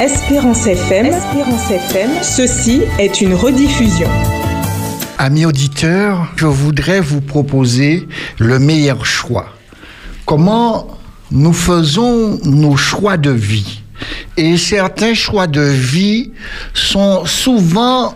[0.00, 1.04] Espérance FM.
[1.04, 2.10] Espérance FM.
[2.22, 4.08] Ceci est une rediffusion.
[5.18, 8.08] Amis auditeurs, je voudrais vous proposer
[8.38, 9.50] le meilleur choix.
[10.24, 10.86] Comment
[11.30, 13.82] nous faisons nos choix de vie?
[14.38, 16.32] Et certains choix de vie
[16.72, 18.14] sont souvent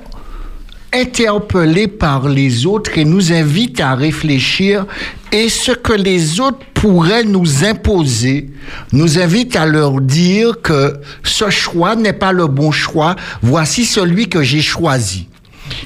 [0.94, 4.86] interpellés par les autres et nous invitent à réfléchir
[5.32, 8.50] et ce que les autres pourraient nous imposer
[8.92, 14.28] nous invite à leur dire que ce choix n'est pas le bon choix, voici celui
[14.28, 15.26] que j'ai choisi.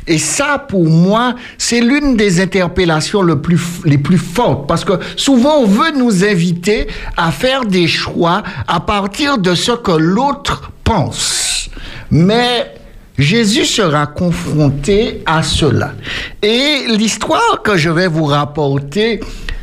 [0.06, 5.66] Et ça, pour moi, c'est l'une des interpellations les plus fortes, parce que souvent on
[5.66, 11.70] veut nous inviter à faire des choix à partir de ce que l'autre pense.
[12.10, 12.74] Mais
[13.18, 15.92] Jésus sera confronté à cela.
[16.40, 19.20] Et l'histoire que je vais vous rapporter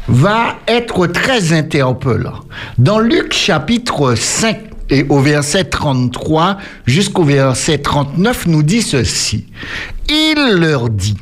[0.08, 2.42] va être très interpellant.
[2.78, 9.46] Dans Luc chapitre 5 et au verset 33 jusqu'au verset 39 nous dit ceci.
[10.10, 11.18] Il leur dit,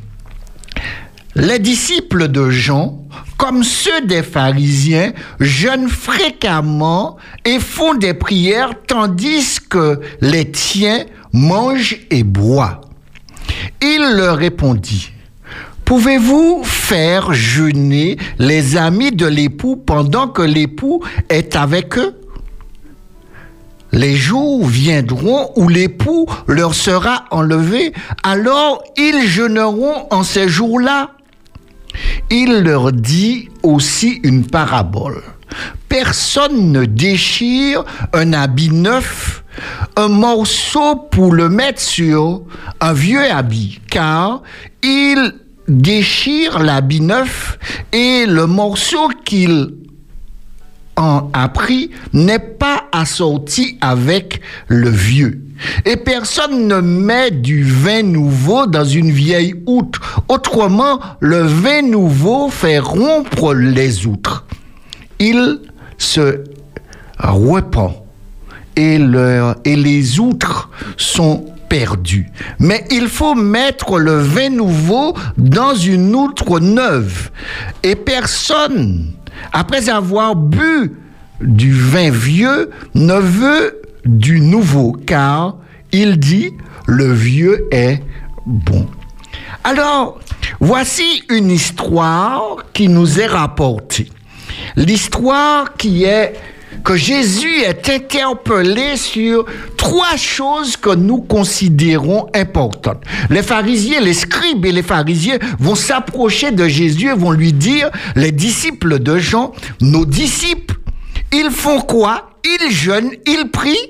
[1.36, 3.00] les disciples de Jean,
[3.38, 12.00] comme ceux des pharisiens, jeûnent fréquemment et font des prières, tandis que les tiens mangent
[12.10, 12.80] et boivent.
[13.82, 15.10] Il leur répondit,
[15.86, 22.16] Pouvez-vous faire jeûner les amis de l'époux pendant que l'époux est avec eux?
[23.92, 31.12] Les jours viendront où l'époux leur sera enlevé, alors ils jeûneront en ces jours-là.
[32.32, 35.22] Il leur dit aussi une parabole.
[35.90, 39.43] Personne ne déchire un habit neuf,
[39.96, 42.44] un morceau pour le mettre sur
[42.80, 44.42] un vieux habit, car
[44.82, 45.34] il
[45.68, 47.58] déchire l'habit neuf
[47.92, 49.76] et le morceau qu'il
[50.96, 55.42] en a pris n'est pas assorti avec le vieux.
[55.86, 60.22] Et personne ne met du vin nouveau dans une vieille outre.
[60.28, 64.46] Autrement, le vin nouveau fait rompre les outres.
[65.20, 65.62] Il
[65.98, 66.44] se
[67.18, 68.03] répand
[68.76, 69.00] et,
[69.66, 72.32] et les outres sont perdues.
[72.60, 77.32] Mais il faut mettre le vin nouveau dans une outre neuve.
[77.82, 79.14] Et personne,
[79.52, 80.94] après avoir bu
[81.42, 85.56] du vin vieux, ne veut du nouveau, car
[85.92, 86.52] il dit,
[86.86, 88.04] le vieux est
[88.46, 88.88] bon.
[89.64, 90.20] Alors,
[90.60, 94.10] voici une histoire qui nous est rapportée.
[94.76, 96.34] L'histoire qui est
[96.84, 99.46] que Jésus est interpellé sur
[99.78, 103.04] trois choses que nous considérons importantes.
[103.30, 107.90] Les pharisiens, les scribes et les pharisiens vont s'approcher de Jésus et vont lui dire,
[108.16, 110.76] les disciples de Jean, nos disciples,
[111.32, 112.30] ils font quoi?
[112.44, 113.90] Ils jeûnent, ils prient,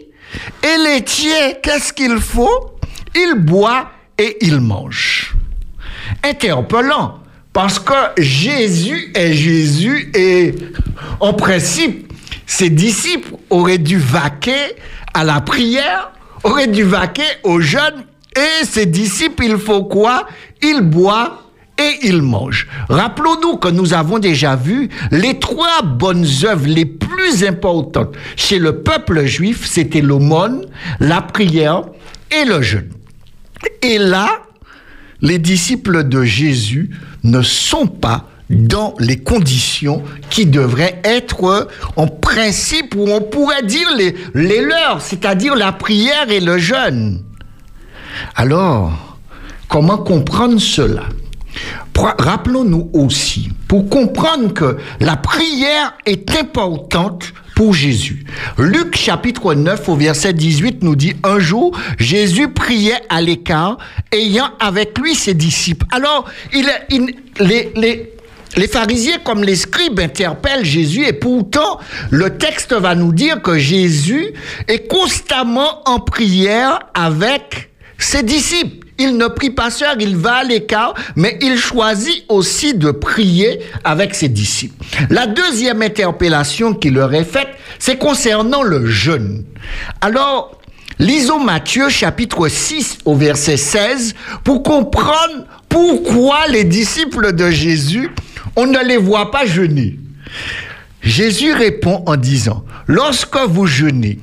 [0.64, 2.78] et les tiens, qu'est-ce qu'il faut
[3.16, 3.88] Ils boivent
[4.18, 5.36] et ils mangent.
[6.24, 7.20] Interpellant,
[7.52, 10.56] parce que Jésus est Jésus et
[11.20, 12.13] en principe,
[12.46, 14.76] ses disciples auraient dû vaquer
[15.14, 16.12] à la prière,
[16.44, 18.06] auraient dû vaquer au jeûne,
[18.36, 20.28] et ses disciples, il faut quoi?
[20.62, 21.38] Ils boivent
[21.78, 22.68] et ils mangent.
[22.90, 28.82] Rappelons-nous que nous avons déjà vu les trois bonnes œuvres les plus importantes chez le
[28.82, 30.66] peuple juif, c'était l'aumône,
[31.00, 31.84] la prière
[32.32, 32.90] et le jeûne.
[33.82, 34.28] Et là,
[35.22, 36.90] les disciples de Jésus
[37.24, 43.88] ne sont pas dans les conditions qui devraient être en principe, ou on pourrait dire
[43.98, 47.24] les, les leurs, c'est-à-dire la prière et le jeûne.
[48.36, 49.18] Alors,
[49.68, 51.04] comment comprendre cela?
[51.96, 58.26] Rappelons-nous aussi, pour comprendre que la prière est importante pour Jésus.
[58.58, 63.78] Luc chapitre 9 au verset 18 nous dit, un jour, Jésus priait à l'écart,
[64.12, 65.86] ayant avec lui ses disciples.
[65.92, 66.68] Alors, il,
[67.40, 68.13] les, les,
[68.56, 71.80] les pharisiens comme les scribes interpellent Jésus et pourtant
[72.12, 74.34] le texte va nous dire que Jésus
[74.68, 78.84] est constamment en prière avec ses disciples.
[79.00, 83.60] Il ne prie pas seul, il va à l'écart, mais il choisit aussi de prier
[83.84, 84.86] avec ses disciples.
[85.10, 87.50] La deuxième interpellation qui leur est faite,
[87.80, 89.46] c'est concernant le jeûne.
[90.00, 90.62] Alors,
[91.00, 94.14] lisons Matthieu chapitre 6 au verset 16
[94.44, 98.12] pour comprendre pourquoi les disciples de Jésus,
[98.56, 100.00] on ne les voit pas jeûner.
[101.02, 104.20] Jésus répond en disant, lorsque vous jeûnez,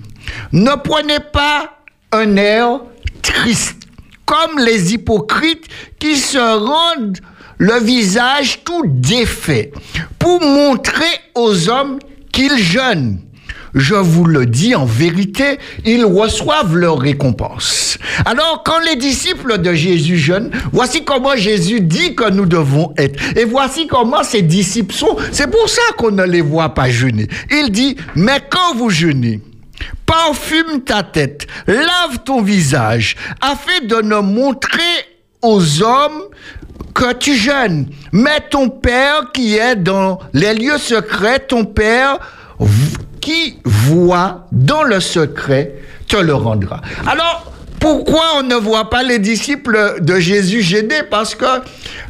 [0.53, 1.79] ne prenez pas
[2.13, 2.81] un air
[3.23, 3.77] triste
[4.25, 5.67] comme les hypocrites
[5.99, 7.19] qui se rendent
[7.59, 9.73] le visage tout défait
[10.19, 11.99] pour montrer aux hommes
[12.33, 13.21] qu'ils jeûnent.
[13.75, 17.99] Je vous le dis en vérité, ils reçoivent leur récompense.
[18.25, 23.21] Alors, quand les disciples de Jésus jeûnent, voici comment Jésus dit que nous devons être.
[23.37, 25.17] Et voici comment ses disciples sont.
[25.33, 27.29] C'est pour ça qu'on ne les voit pas jeûner.
[27.51, 29.41] Il dit, mais quand vous jeûnez,
[30.07, 34.81] parfume ta tête, lave ton visage, afin de ne montrer
[35.43, 36.23] aux hommes
[36.95, 37.87] que tu jeûnes.
[38.13, 42.19] Mais ton Père qui est dans les lieux secrets, ton Père
[43.21, 45.75] qui voit dans le secret,
[46.09, 46.81] te le rendra.
[47.07, 51.47] Alors, pourquoi on ne voit pas les disciples de Jésus gêner Parce que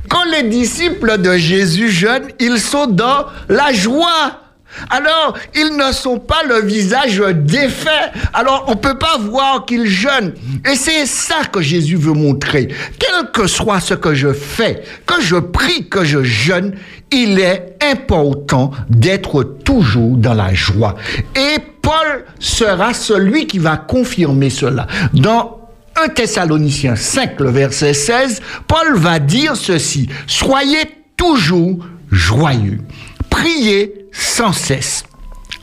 [0.09, 4.41] quand les disciples de Jésus jeûnent, ils sont dans la joie.
[4.89, 8.11] Alors, ils ne sont pas le visage défait.
[8.33, 10.35] Alors, on ne peut pas voir qu'ils jeûnent.
[10.71, 12.69] Et c'est ça que Jésus veut montrer.
[12.99, 16.75] Quel que soit ce que je fais, que je prie, que je jeûne,
[17.13, 20.97] il est important d'être toujours dans la joie.
[21.35, 24.87] Et Paul sera celui qui va confirmer cela.
[25.13, 25.61] Dans
[25.97, 30.09] 1 Thessaloniciens 5, le verset 16, Paul va dire ceci.
[30.27, 30.85] Soyez
[31.17, 31.79] toujours
[32.11, 32.81] joyeux.
[33.29, 35.05] Priez sans cesse.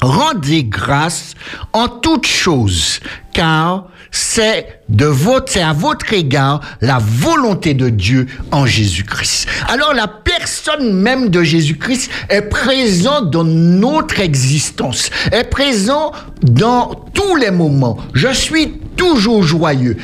[0.02, 1.34] Rendez grâce
[1.74, 3.00] en toutes choses,
[3.34, 9.48] car c'est de votre, à votre égard la volonté de Dieu en Jésus-Christ.
[9.68, 17.36] Alors la personne même de Jésus-Christ est présente dans notre existence, est présente dans tous
[17.36, 17.98] les moments.
[18.14, 19.98] Je suis toujours joyeux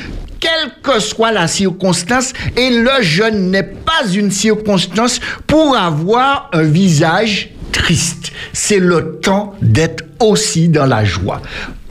[0.44, 6.64] quelle que soit la circonstance, et le jeûne n'est pas une circonstance pour avoir un
[6.64, 8.30] visage triste.
[8.52, 11.40] C'est le temps d'être aussi dans la joie.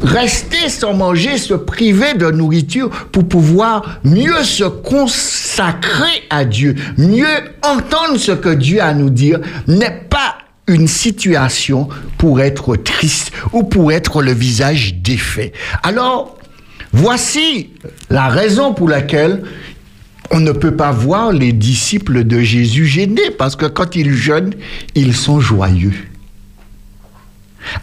[0.03, 7.25] Rester sans manger, se priver de nourriture pour pouvoir mieux se consacrer à Dieu, mieux
[7.61, 13.31] entendre ce que Dieu a à nous dire, n'est pas une situation pour être triste
[13.53, 15.53] ou pour être le visage défait.
[15.83, 16.37] Alors,
[16.91, 17.69] voici
[18.09, 19.43] la raison pour laquelle
[20.31, 24.55] on ne peut pas voir les disciples de Jésus gênés parce que quand ils jeûnent,
[24.95, 25.93] ils sont joyeux.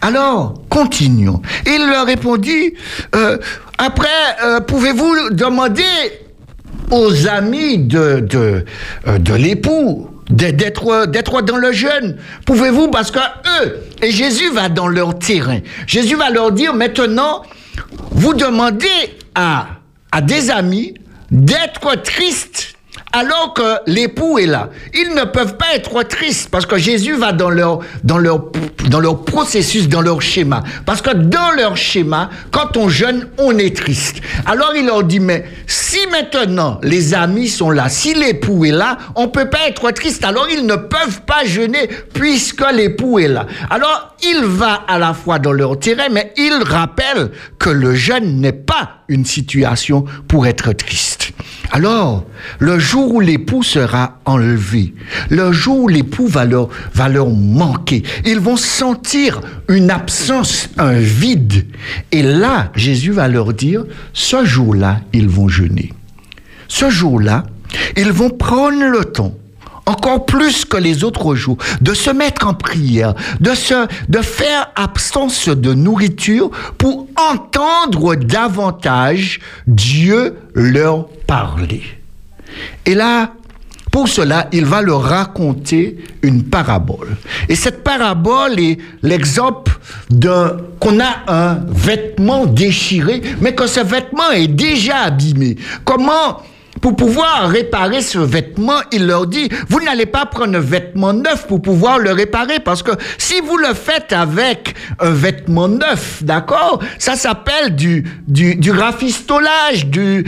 [0.01, 1.41] Alors, continuons.
[1.65, 2.73] Il leur répondit,
[3.15, 3.37] euh,
[3.77, 4.07] après,
[4.43, 5.83] euh, pouvez-vous demander
[6.91, 8.25] aux amis de,
[9.07, 12.17] euh, l'époux d'être dans le jeûne?
[12.45, 12.89] Pouvez-vous?
[12.89, 15.59] Parce que eux et Jésus va dans leur terrain.
[15.87, 17.43] Jésus va leur dire maintenant
[18.11, 18.87] vous demandez
[19.35, 19.67] à
[20.21, 20.93] des amis
[21.31, 22.75] d'être triste
[23.11, 24.69] alors que l'époux est là.
[24.93, 28.51] Ils ne peuvent pas être tristes parce que Jésus va dans leur, dans leur,
[28.89, 30.63] dans leur processus, dans leur schéma.
[30.85, 34.21] Parce que dans leur schéma, quand on jeûne, on est triste.
[34.45, 38.97] Alors il leur dit, mais si maintenant les amis sont là, si l'époux est là,
[39.15, 40.23] on peut pas être triste.
[40.23, 43.45] Alors ils ne peuvent pas jeûner puisque l'époux est là.
[43.69, 48.39] Alors il va à la fois dans leur terrain, mais il rappelle que le jeûne
[48.39, 51.31] n'est pas une situation pour être triste.
[51.71, 52.25] Alors,
[52.59, 54.93] le jour où l'époux sera enlevé,
[55.29, 59.39] le jour où l'époux va leur, va leur manquer, ils vont sentir
[59.69, 61.65] une absence, un vide.
[62.11, 65.93] Et là, Jésus va leur dire, ce jour-là, ils vont jeûner.
[66.67, 67.45] Ce jour-là,
[67.95, 69.33] ils vont prendre le temps
[69.91, 74.69] encore plus que les autres jours, de se mettre en prière, de, se, de faire
[74.75, 81.83] absence de nourriture pour entendre davantage Dieu leur parler.
[82.85, 83.31] Et là,
[83.91, 87.17] pour cela, il va leur raconter une parabole.
[87.49, 89.77] Et cette parabole est l'exemple
[90.09, 95.57] d'un qu'on a un vêtement déchiré, mais que ce vêtement est déjà abîmé.
[95.83, 96.41] Comment
[96.81, 101.47] pour pouvoir réparer ce vêtement, il leur dit, vous n'allez pas prendre un vêtement neuf
[101.47, 106.79] pour pouvoir le réparer parce que si vous le faites avec un vêtement neuf, d'accord,
[106.97, 110.25] ça s'appelle du, du, du rafistolage, du,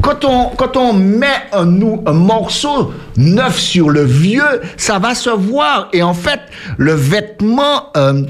[0.00, 1.66] quand on, quand on met un,
[2.06, 5.88] un morceau neuf sur le vieux, ça va se voir.
[5.92, 6.40] Et en fait,
[6.76, 8.22] le vêtement, euh,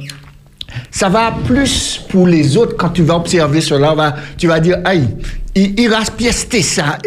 [0.91, 2.77] ça va plus pour les autres.
[2.77, 5.09] Quand tu vas observer cela, tu vas dire, aïe,
[5.57, 6.99] il, rapiester ça.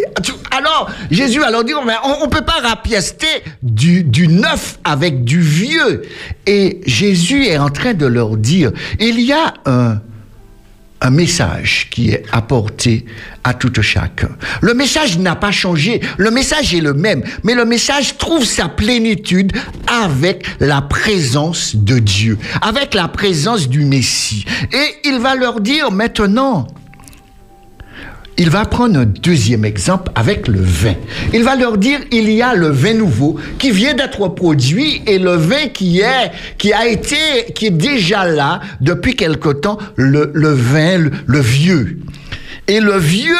[0.52, 3.28] Alors, Jésus dire, mais on ne peut pas rapiester
[3.62, 6.02] du, du neuf avec du vieux.
[6.46, 10.02] Et Jésus est en train de leur dire, il y a un,
[11.02, 13.06] un message qui est apporté
[13.44, 14.30] à tout chacun.
[14.62, 18.68] Le message n'a pas changé, le message est le même, mais le message trouve sa
[18.68, 19.54] plénitude
[19.88, 24.46] avec la présence de Dieu, avec la présence du Messie.
[24.74, 26.68] Et il va leur dire maintenant,
[28.40, 30.96] il va prendre un deuxième exemple avec le vin.
[31.34, 35.20] Il va leur dire, il y a le vin nouveau qui vient d'être produit et
[35.20, 37.18] le vin qui est, qui a été,
[37.54, 42.00] qui est déjà là depuis quelque temps, le, vin, le, vieux.
[42.70, 43.36] Et le vieux,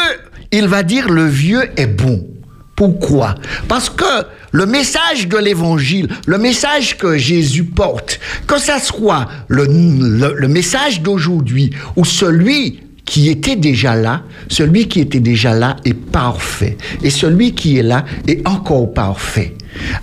[0.52, 2.28] il va dire, le vieux est bon.
[2.76, 3.36] Pourquoi?
[3.70, 10.48] Parce que le message de l'évangile, le message que Jésus porte, que ça soit le
[10.50, 16.78] message d'aujourd'hui ou celui qui était déjà là, celui qui était déjà là est parfait.
[17.02, 19.56] Et celui qui est là est encore parfait.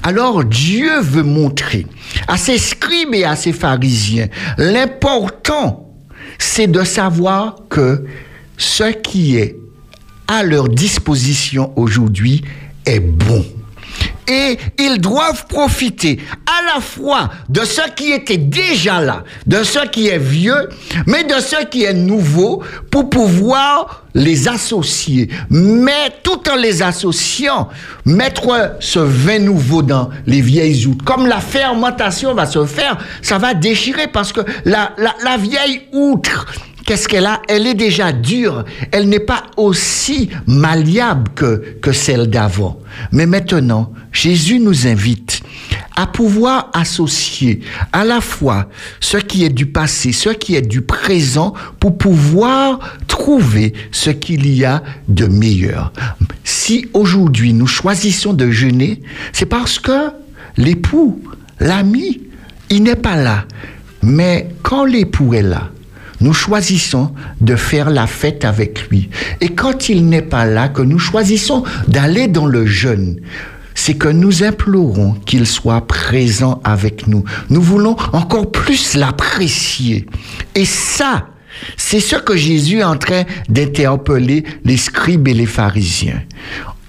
[0.02, 1.86] Alors Dieu veut montrer
[2.26, 4.26] à ses scribes et à ses pharisiens,
[4.58, 5.88] l'important,
[6.36, 8.04] c'est de savoir que
[8.58, 9.56] ce qui est
[10.26, 12.42] à leur disposition aujourd'hui
[12.86, 13.44] est bon.
[14.28, 19.86] Et ils doivent profiter à la fois de ce qui était déjà là, de ce
[19.86, 20.68] qui est vieux,
[21.06, 25.28] mais de ce qui est nouveau pour pouvoir les associer.
[25.50, 27.68] Mais tout en les associant,
[28.04, 31.04] mettre ce vin nouveau dans les vieilles outres.
[31.04, 35.82] Comme la fermentation va se faire, ça va déchirer parce que la, la, la vieille
[35.92, 36.46] outre,
[36.86, 37.42] Qu'est-ce qu'elle a?
[37.48, 38.64] Elle est déjà dure.
[38.92, 42.78] Elle n'est pas aussi malléable que, que celle d'avant.
[43.10, 45.42] Mais maintenant, Jésus nous invite
[45.96, 47.60] à pouvoir associer
[47.92, 48.68] à la fois
[49.00, 52.78] ce qui est du passé, ce qui est du présent, pour pouvoir
[53.08, 55.92] trouver ce qu'il y a de meilleur.
[56.44, 59.02] Si aujourd'hui nous choisissons de jeûner,
[59.32, 60.10] c'est parce que
[60.56, 61.20] l'époux,
[61.58, 62.20] l'ami,
[62.70, 63.44] il n'est pas là.
[64.02, 65.70] Mais quand l'époux est là,
[66.20, 69.10] nous choisissons de faire la fête avec lui.
[69.40, 73.20] Et quand il n'est pas là, que nous choisissons d'aller dans le jeûne,
[73.74, 77.24] c'est que nous implorons qu'il soit présent avec nous.
[77.50, 80.06] Nous voulons encore plus l'apprécier.
[80.54, 81.26] Et ça,
[81.76, 86.22] c'est ce que Jésus est en train d'interpeller les scribes et les pharisiens.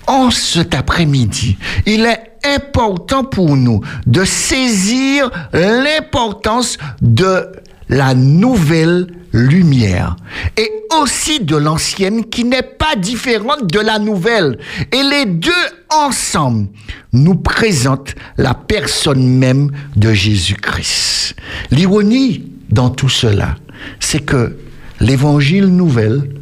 [0.07, 7.51] En cet après-midi, il est important pour nous de saisir l'importance de
[7.89, 10.15] la nouvelle lumière
[10.58, 10.70] et
[11.01, 14.58] aussi de l'ancienne qui n'est pas différente de la nouvelle.
[14.91, 15.51] Et les deux
[15.89, 16.67] ensemble
[17.13, 21.36] nous présentent la personne même de Jésus-Christ.
[21.72, 23.56] L'ironie dans tout cela,
[24.00, 24.58] c'est que
[25.00, 26.34] l'évangile nouvelle,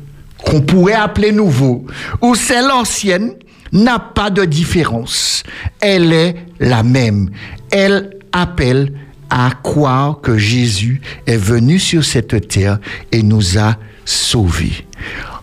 [0.44, 1.86] qu'on pourrait appeler nouveau,
[2.22, 3.34] ou celle ancienne,
[3.72, 5.44] n'a pas de différence.
[5.82, 7.30] Elle est la même.
[7.72, 8.94] Elle appelle
[9.38, 12.80] à croire que Jésus est venu sur cette terre
[13.12, 13.76] et nous a
[14.06, 14.88] sauvés.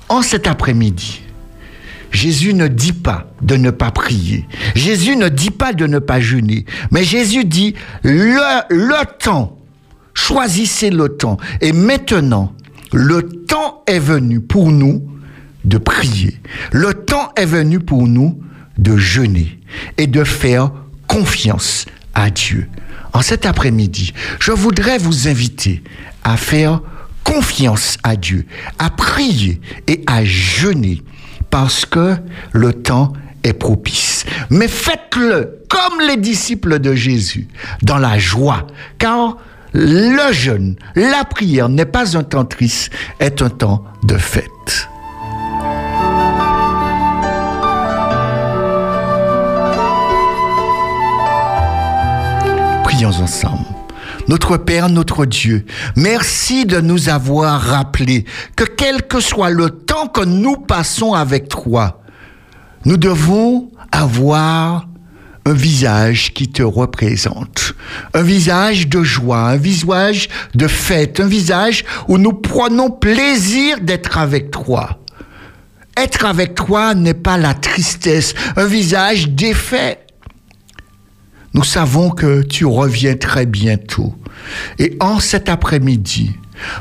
[0.08, 1.20] En cet après-midi,
[2.10, 4.46] Jésus ne dit pas de ne pas prier.
[4.74, 6.64] Jésus ne dit pas de ne pas jeûner.
[6.90, 9.58] Mais Jésus dit le, temps.
[10.14, 11.36] Choisissez le temps.
[11.60, 12.54] Et maintenant,
[12.94, 15.06] le temps est venu pour nous
[15.66, 16.40] de prier.
[16.72, 18.40] Le temps est venu pour nous
[18.78, 19.60] de jeûner
[19.98, 20.72] et de faire
[21.06, 21.84] confiance
[22.14, 22.68] à Dieu.
[23.12, 25.82] En cet après-midi, je voudrais vous inviter
[26.24, 26.80] à faire
[27.24, 28.46] confiance à Dieu,
[28.78, 31.02] à prier et à jeûner
[31.50, 32.16] parce que
[32.52, 33.12] le temps
[33.44, 34.24] est propice.
[34.50, 37.48] Mais faites-le comme les disciples de Jésus,
[37.82, 38.66] dans la joie,
[38.98, 39.36] car
[39.74, 42.90] le jeûne, la prière n'est pas un temps triste,
[43.20, 44.88] est un temps de fête.
[53.04, 53.66] Ensemble.
[54.28, 55.66] Notre Père, notre Dieu,
[55.96, 58.24] merci de nous avoir rappelé
[58.56, 62.00] que quel que soit le temps que nous passons avec toi,
[62.84, 64.86] nous devons avoir
[65.44, 67.74] un visage qui te représente,
[68.14, 74.18] un visage de joie, un visage de fête, un visage où nous prenons plaisir d'être
[74.18, 75.00] avec toi.
[75.96, 79.98] Être avec toi n'est pas la tristesse, un visage défait.
[81.54, 84.14] Nous savons que tu reviens très bientôt.
[84.78, 86.32] Et en cet après-midi,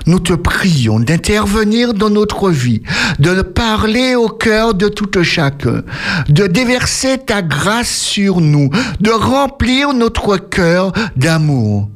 [0.05, 2.81] nous te prions d'intervenir dans notre vie,
[3.19, 5.81] de parler au cœur de tout chacun,
[6.29, 11.89] de déverser ta grâce sur nous, de remplir notre cœur d'amour.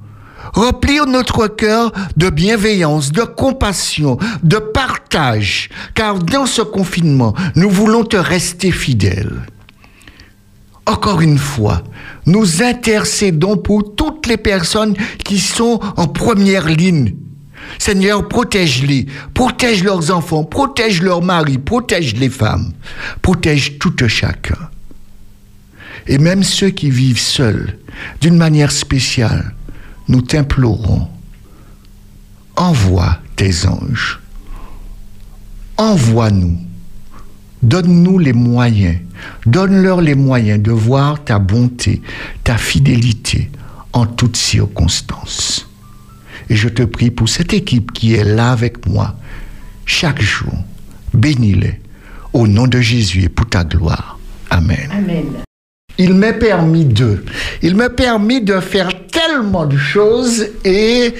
[0.53, 8.05] Remplir notre cœur de bienveillance, de compassion, de partage, car dans ce confinement, nous voulons
[8.05, 9.41] te rester fidèles.
[10.85, 11.81] Encore une fois,
[12.25, 17.15] nous intercédons pour toutes les personnes qui sont en première ligne.
[17.79, 22.73] Seigneur, protège-les, protège leurs enfants, protège leurs maris, protège les femmes,
[23.21, 24.69] protège tout chacun.
[26.07, 27.79] Et même ceux qui vivent seuls,
[28.21, 29.55] d'une manière spéciale,
[30.07, 31.07] nous t'implorons,
[32.55, 34.19] envoie tes anges,
[35.77, 36.59] envoie-nous
[37.65, 38.99] Donne-nous les moyens,
[39.45, 42.01] donne-leur les moyens de voir ta bonté,
[42.43, 43.49] ta fidélité
[43.93, 45.69] en toutes circonstances.
[46.49, 49.15] Et je te prie pour cette équipe qui est là avec moi
[49.85, 50.53] chaque jour.
[51.13, 51.79] Bénis-les
[52.33, 54.19] au nom de Jésus et pour ta gloire.
[54.49, 54.89] Amen.
[54.91, 55.25] Amen.
[55.97, 57.23] Il m'est permis de.
[57.61, 61.13] Il m'est permis de faire tellement de choses et,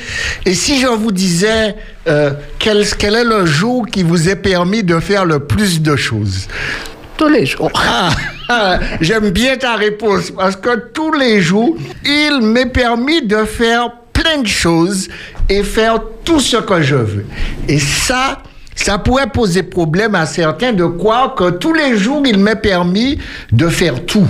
[0.45, 1.75] et si je vous disais
[2.07, 5.95] euh, quel, quel est le jour qui vous est permis de faire le plus de
[5.95, 6.47] choses?
[7.17, 7.71] Tous les jours.
[9.01, 14.41] J'aime bien ta réponse parce que tous les jours, il m'est permis de faire plein
[14.41, 15.07] de choses
[15.49, 17.25] et faire tout ce que je veux.
[17.67, 18.39] Et ça,
[18.75, 23.17] ça pourrait poser problème à certains de croire que tous les jours, il m'est permis
[23.51, 24.27] de faire tout.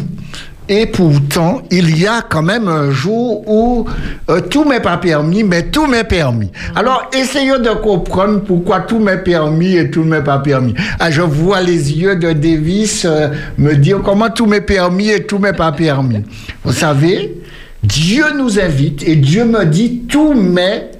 [0.67, 3.85] Et pourtant, il y a quand même un jour où
[4.29, 6.51] euh, tout m'est pas permis, mais tout m'est permis.
[6.75, 10.73] Alors, essayons de comprendre pourquoi tout m'est permis et tout m'est pas permis.
[10.99, 13.27] Ah, je vois les yeux de Davis euh,
[13.59, 16.23] me dire comment tout m'est permis et tout m'est pas permis.
[16.63, 17.35] Vous savez,
[17.83, 20.94] Dieu nous invite et Dieu me dit tout m'est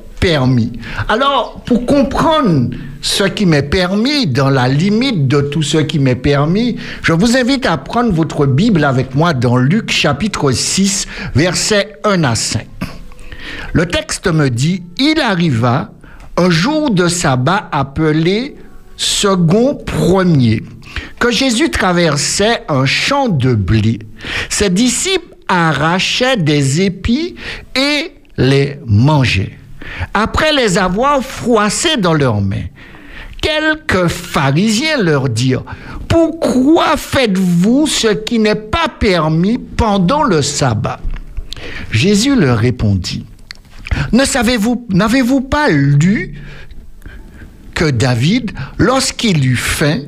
[1.08, 6.15] Alors, pour comprendre ce qui m'est permis, dans la limite de tout ce qui m'est
[6.15, 11.98] permis, je vous invite à prendre votre Bible avec moi dans Luc chapitre 6, versets
[12.03, 12.65] 1 à 5.
[13.74, 15.91] Le texte me dit, il arriva
[16.38, 18.55] un jour de sabbat appelé
[18.98, 20.63] second premier,
[21.20, 24.00] que Jésus traversait un champ de blé.
[24.50, 27.36] Ses disciples arrachaient des épis
[27.75, 29.60] et les mangeaient.
[30.13, 32.65] Après les avoir froissés dans leurs mains,
[33.41, 35.65] quelques pharisiens leur dirent,
[36.07, 40.99] Pourquoi faites-vous ce qui n'est pas permis pendant le sabbat?
[41.91, 43.25] Jésus leur répondit,
[44.11, 46.35] Ne savez-vous, n'avez-vous pas lu
[47.73, 49.99] que David, lorsqu'il eut faim,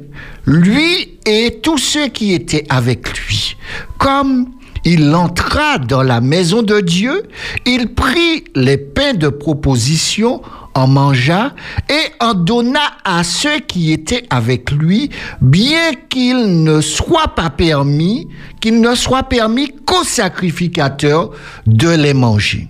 [0.45, 3.57] lui et tous ceux qui étaient avec lui,
[3.99, 4.47] comme
[4.89, 7.23] il entra dans la maison de Dieu,
[7.65, 10.41] il prit les pains de proposition,
[10.75, 11.53] en mangea
[11.89, 15.09] et en donna à ceux qui étaient avec lui,
[15.41, 18.29] bien qu'il ne soit pas permis,
[18.61, 21.31] qu'il ne soit permis qu'aux sacrificateurs
[21.65, 22.69] de les manger.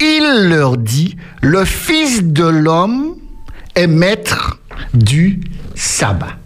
[0.00, 3.16] Il leur dit, le Fils de l'homme
[3.74, 4.60] est maître
[4.94, 5.40] du
[5.74, 6.36] sabbat.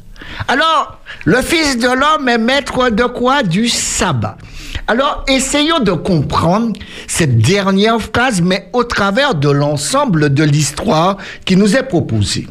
[0.48, 3.42] Alors, le Fils de l'homme est maître de quoi?
[3.42, 4.38] Du sabbat.
[4.86, 11.16] Alors, essayons de comprendre cette dernière phrase, mais au travers de l'ensemble de l'histoire
[11.46, 12.46] qui nous est proposée.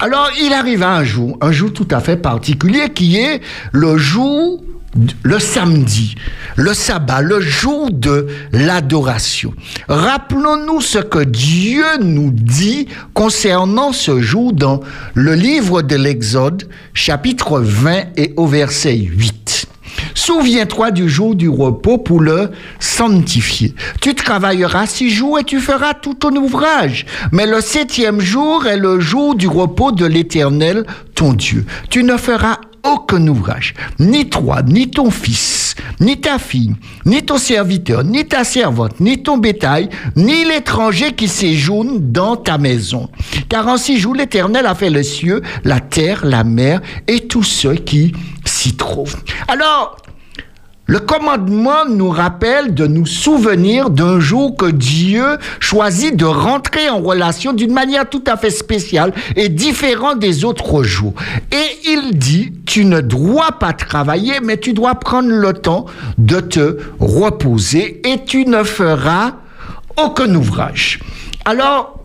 [0.00, 4.62] Alors, il arriva un jour, un jour tout à fait particulier, qui est le jour
[5.22, 6.14] le samedi,
[6.56, 9.52] le sabbat, le jour de l'adoration.
[9.88, 14.80] Rappelons-nous ce que Dieu nous dit concernant ce jour dans
[15.14, 19.68] le livre de l'Exode, chapitre 20 et au verset 8.
[20.14, 23.74] Souviens-toi du jour du repos pour le sanctifier.
[24.00, 27.06] Tu travailleras six jours et tu feras tout ton ouvrage.
[27.32, 31.64] Mais le septième jour est le jour du repos de l'Éternel, ton Dieu.
[31.90, 37.38] Tu ne feras aucun ouvrage, ni toi, ni ton fils, ni ta fille, ni ton
[37.38, 43.08] serviteur, ni ta servante, ni ton bétail, ni l'étranger qui séjourne dans ta maison.
[43.48, 47.42] Car en six jours, l'Éternel a fait les cieux, la terre, la mer et tous
[47.42, 48.12] ceux qui
[49.48, 49.96] Alors,
[50.88, 55.24] le commandement nous rappelle de nous souvenir d'un jour que Dieu
[55.58, 60.84] choisit de rentrer en relation d'une manière tout à fait spéciale et différente des autres
[60.84, 61.14] jours.
[61.50, 65.86] Et il dit, tu ne dois pas travailler, mais tu dois prendre le temps
[66.18, 69.32] de te reposer et tu ne feras
[69.96, 71.00] aucun ouvrage.
[71.44, 71.95] Alors,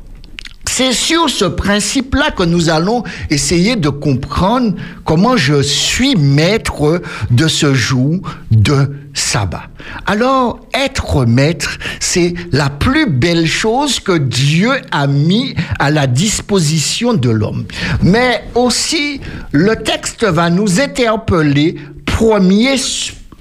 [0.71, 7.47] c'est sur ce principe-là que nous allons essayer de comprendre comment je suis maître de
[7.49, 9.63] ce jour de sabbat.
[10.05, 17.13] Alors, être maître, c'est la plus belle chose que Dieu a mis à la disposition
[17.15, 17.65] de l'homme.
[18.01, 19.19] Mais aussi,
[19.51, 22.77] le texte va nous interpeller premier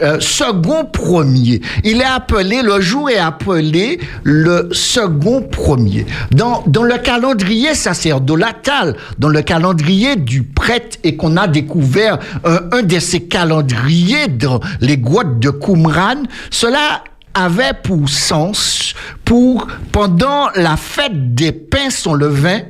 [0.02, 1.60] euh, second premier.
[1.84, 6.06] Il est appelé, le jour est appelé le second premier.
[6.30, 12.60] Dans, dans le calendrier sacerdotal, dans le calendrier du prêtre, et qu'on a découvert euh,
[12.72, 20.48] un de ces calendriers dans les grottes de Qumran, cela avait pour sens pour pendant
[20.56, 22.60] la fête des pains sans levain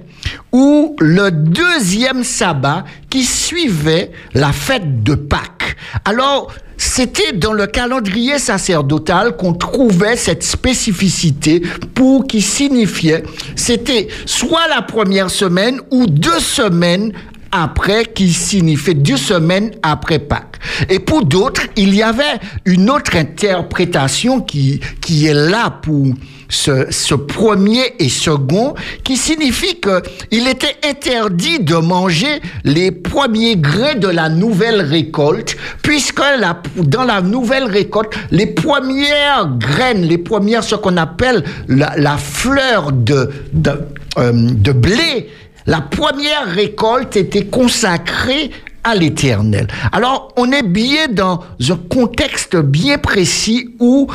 [0.53, 5.77] ou le deuxième sabbat qui suivait la fête de Pâques.
[6.05, 11.61] Alors, c'était dans le calendrier sacerdotal qu'on trouvait cette spécificité
[11.95, 13.23] pour qui signifiait
[13.55, 17.13] c'était soit la première semaine ou deux semaines
[17.53, 20.59] après, qui signifie deux semaines après Pâques.
[20.89, 26.07] Et pour d'autres, il y avait une autre interprétation qui, qui est là pour
[26.51, 33.95] ce, ce, premier et second, qui signifie qu'il était interdit de manger les premiers grains
[33.95, 40.65] de la nouvelle récolte, puisque la, dans la nouvelle récolte, les premières graines, les premières,
[40.65, 43.71] ce qu'on appelle la, la, fleur de, de,
[44.19, 45.31] euh, de blé,
[45.67, 48.51] la première récolte était consacrée
[48.85, 49.67] à l'éternel.
[49.93, 54.09] Alors, on est bien dans un contexte bien précis où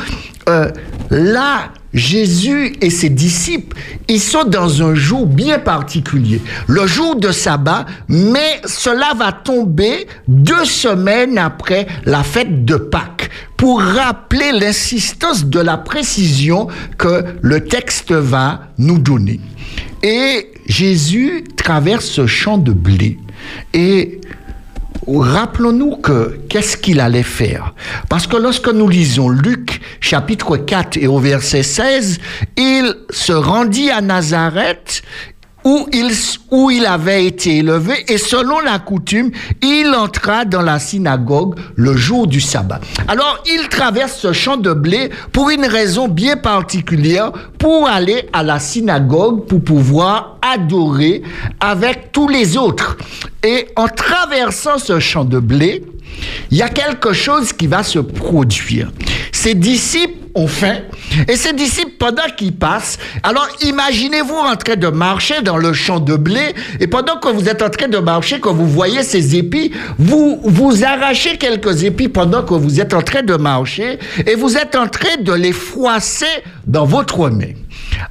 [0.48, 0.70] euh,
[1.10, 7.32] là, Jésus et ses disciples, ils sont dans un jour bien particulier, le jour de
[7.32, 13.30] sabbat, mais cela va tomber deux semaines après la fête de Pâques.
[13.56, 19.40] Pour rappeler l'insistance de la précision que le texte va nous donner.
[20.02, 23.18] Et Jésus traverse ce champ de blé.
[23.72, 24.20] Et
[25.06, 27.74] rappelons-nous que qu'est-ce qu'il allait faire.
[28.08, 32.18] Parce que lorsque nous lisons Luc chapitre 4 et au verset 16,
[32.56, 35.02] il se rendit à Nazareth
[35.66, 36.12] où il,
[36.52, 41.96] où il avait été élevé et selon la coutume, il entra dans la synagogue le
[41.96, 42.80] jour du sabbat.
[43.08, 48.44] Alors, il traverse ce champ de blé pour une raison bien particulière, pour aller à
[48.44, 51.24] la synagogue, pour pouvoir adorer
[51.58, 52.96] avec tous les autres.
[53.42, 55.84] Et en traversant ce champ de blé,
[56.52, 58.92] il y a quelque chose qui va se produire.
[59.32, 60.76] Ses disciples ont faim
[61.28, 65.98] et ses disciples, pendant qu'ils passent, alors imaginez-vous en train de marcher dans le champ
[65.98, 69.36] de blé et pendant que vous êtes en train de marcher, que vous voyez ces
[69.36, 74.34] épis, vous vous arrachez quelques épis pendant que vous êtes en train de marcher et
[74.34, 76.26] vous êtes en train de les froisser
[76.66, 77.54] dans votre main.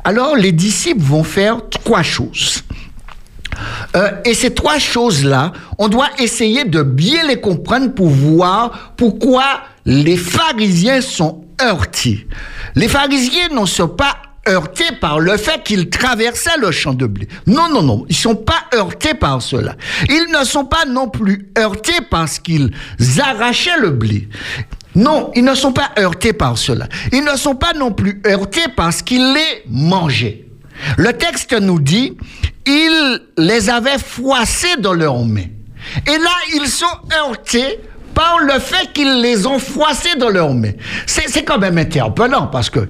[0.04, 2.64] Alors les disciples vont faire trois choses.
[3.96, 9.44] Euh, et ces trois choses-là, on doit essayer de bien les comprendre pour voir pourquoi
[9.86, 12.28] les pharisiens sont heurtés.
[12.76, 14.16] Les pharisiens ne sont pas
[14.48, 17.28] heurtés par le fait qu'ils traversaient le champ de blé.
[17.48, 19.76] Non, non, non, ils sont pas heurtés par cela.
[20.08, 22.72] Ils ne sont pas non plus heurtés parce qu'ils
[23.20, 24.30] arrachaient le blé.
[24.96, 26.88] Non, ils ne sont pas heurtés par cela.
[27.12, 30.46] Ils ne sont pas non plus heurtés parce qu'ils les mangeaient.
[30.98, 32.18] Le texte nous dit,
[32.66, 35.50] ils les avaient froissés dans leurs mains.
[36.08, 36.86] Et là, ils sont
[37.18, 37.80] heurtés
[38.16, 40.72] par le fait qu'ils les ont froissés dans leurs mains.
[41.06, 42.90] C'est quand même interpellant parce que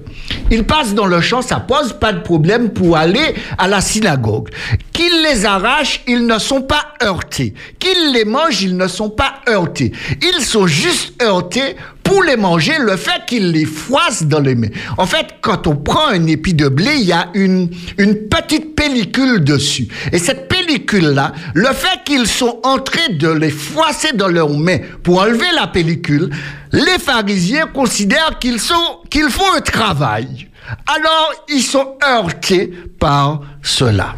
[0.50, 4.48] ils passent dans le champ, ça pose pas de problème pour aller à la synagogue.
[4.92, 7.52] Qu'ils les arrachent, ils ne sont pas heurtés.
[7.78, 9.92] Qu'ils les mangent, ils ne sont pas heurtés.
[10.22, 14.68] Ils sont juste heurtés pour les manger, le fait qu'ils les froissent dans les mains.
[14.96, 17.68] En fait, quand on prend un épi de blé, il y a une,
[18.30, 19.88] petite pellicule dessus.
[20.12, 25.20] Et cette pellicule-là, le fait qu'ils sont entrés de les froisser dans leurs mains pour
[25.20, 26.30] enlever la pellicule,
[26.72, 30.48] les pharisiens considèrent qu'ils sont, qu'ils font un travail.
[30.86, 34.14] Alors, ils sont heurtés par cela.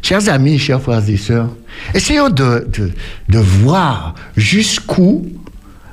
[0.00, 1.50] Chers amis, chers frères et sœurs,
[1.94, 2.90] essayons de, de,
[3.28, 5.26] de voir jusqu'où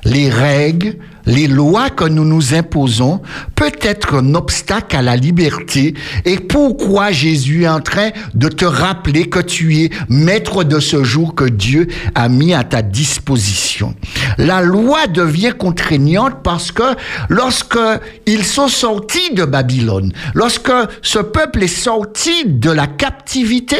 [0.04, 3.20] les règles, les lois que nous nous imposons
[3.54, 5.94] peut être un obstacle à la liberté.
[6.24, 11.04] Et pourquoi Jésus est en train de te rappeler que tu es maître de ce
[11.04, 13.94] jour que Dieu a mis à ta disposition?
[14.38, 16.82] La loi devient contraignante parce que
[17.28, 17.78] lorsque
[18.26, 23.76] ils sont sortis de Babylone, lorsque ce peuple est sorti de la captivité,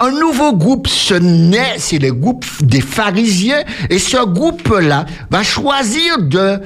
[0.00, 3.62] un nouveau groupe se naît, c'est le groupe des pharisiens.
[3.90, 6.60] Et ce groupe-là va choisir de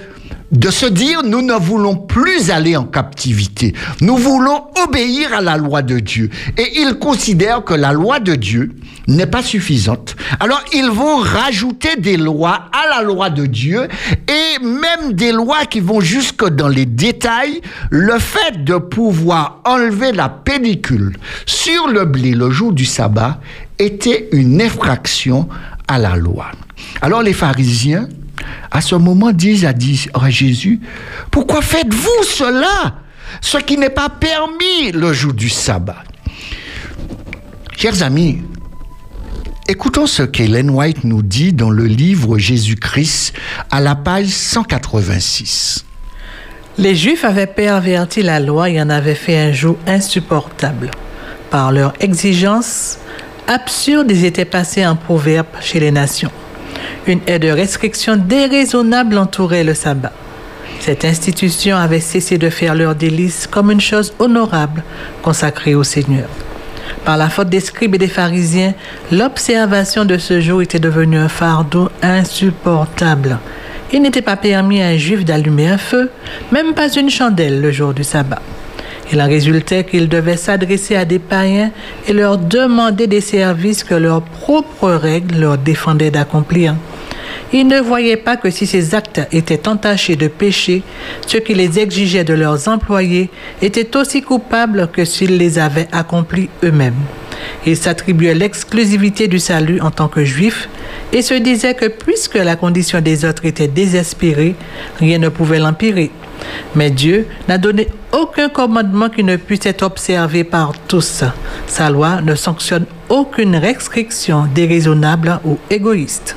[0.52, 3.74] de se dire nous ne voulons plus aller en captivité.
[4.00, 6.30] Nous voulons obéir à la loi de Dieu.
[6.56, 8.72] Et ils considèrent que la loi de Dieu
[9.08, 10.16] n'est pas suffisante.
[10.40, 13.88] Alors ils vont rajouter des lois à la loi de Dieu
[14.28, 17.60] et même des lois qui vont jusque dans les détails.
[17.90, 23.40] Le fait de pouvoir enlever la pellicule sur le blé le jour du sabbat
[23.78, 25.48] était une infraction
[25.88, 26.46] à la loi.
[27.00, 28.08] Alors les pharisiens
[28.70, 29.74] à ce moment disent à,
[30.30, 30.80] Jésus,
[31.30, 32.96] pourquoi faites-vous cela?
[33.40, 36.04] Ce qui n'est pas permis le jour du sabbat.
[37.76, 38.42] Chers amis,
[39.68, 43.34] écoutons ce qu'Hélène White nous dit dans le livre Jésus-Christ
[43.70, 45.84] à la page 186.
[46.78, 50.90] Les Juifs avaient perverti la loi et en avaient fait un jour insupportable.
[51.50, 52.98] Par leur exigence
[53.48, 56.30] absurde, ils étaient passés en proverbe chez les nations.
[57.08, 60.12] Une aide de restriction déraisonnable entourait le sabbat.
[60.80, 64.82] Cette institution avait cessé de faire leur délice comme une chose honorable
[65.22, 66.28] consacrée au Seigneur.
[67.04, 68.74] Par la faute des scribes et des pharisiens,
[69.12, 73.38] l'observation de ce jour était devenue un fardeau insupportable.
[73.92, 76.10] Il n'était pas permis à un juif d'allumer un feu,
[76.50, 78.42] même pas une chandelle le jour du sabbat.
[79.12, 81.70] Il en résultait qu'il devait s'adresser à des païens
[82.08, 86.74] et leur demander des services que leurs propres règles leur défendaient d'accomplir.
[87.52, 90.82] Ils ne voyaient pas que si ces actes étaient entachés de péché,
[91.26, 93.30] ce qui les exigeait de leurs employés
[93.62, 96.94] était aussi coupable que s'ils les avaient accomplis eux-mêmes.
[97.64, 100.68] Ils s'attribuaient l'exclusivité du salut en tant que juifs
[101.12, 104.54] et se disaient que puisque la condition des autres était désespérée,
[104.98, 106.10] rien ne pouvait l'empirer.
[106.74, 111.24] Mais Dieu n'a donné aucun commandement qui ne puisse être observé par tous.
[111.66, 116.36] Sa loi ne sanctionne aucune restriction déraisonnable ou égoïste.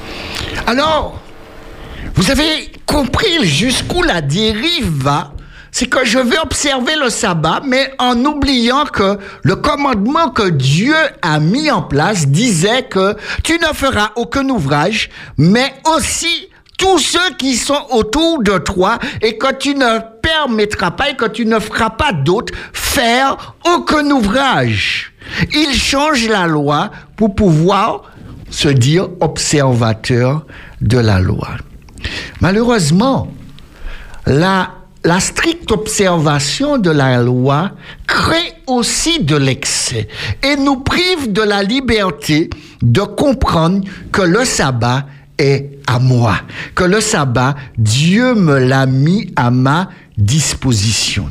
[0.68, 1.20] Alors,
[2.16, 5.34] vous avez compris jusqu'où la dérive va
[5.72, 10.96] c'est que je vais observer le sabbat, mais en oubliant que le commandement que Dieu
[11.22, 16.49] a mis en place disait que tu ne feras aucun ouvrage, mais aussi
[16.80, 21.26] tous ceux qui sont autour de toi et que tu ne permettras pas et que
[21.26, 25.14] tu ne feras pas d'autres faire aucun ouvrage.
[25.54, 28.04] Il change la loi pour pouvoir
[28.50, 30.46] se dire observateur
[30.82, 31.50] de la loi.
[32.40, 33.28] Malheureusement,
[34.26, 34.72] la,
[35.04, 37.72] la stricte observation de la loi
[38.08, 40.08] crée aussi de l'excès
[40.44, 42.50] et nous prive de la liberté
[42.82, 45.06] de comprendre que le sabbat
[45.40, 46.36] est à moi,
[46.76, 51.30] que le sabbat, Dieu me l'a mis à ma disposition.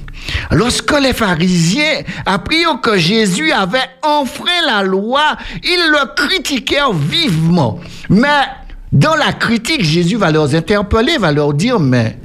[0.51, 7.79] Lorsque les pharisiens apprirent que Jésus avait enfreint la loi, ils le critiquèrent vivement.
[8.09, 8.27] Mais
[8.93, 12.17] dans la critique, Jésus va leur interpeller, va leur dire, mais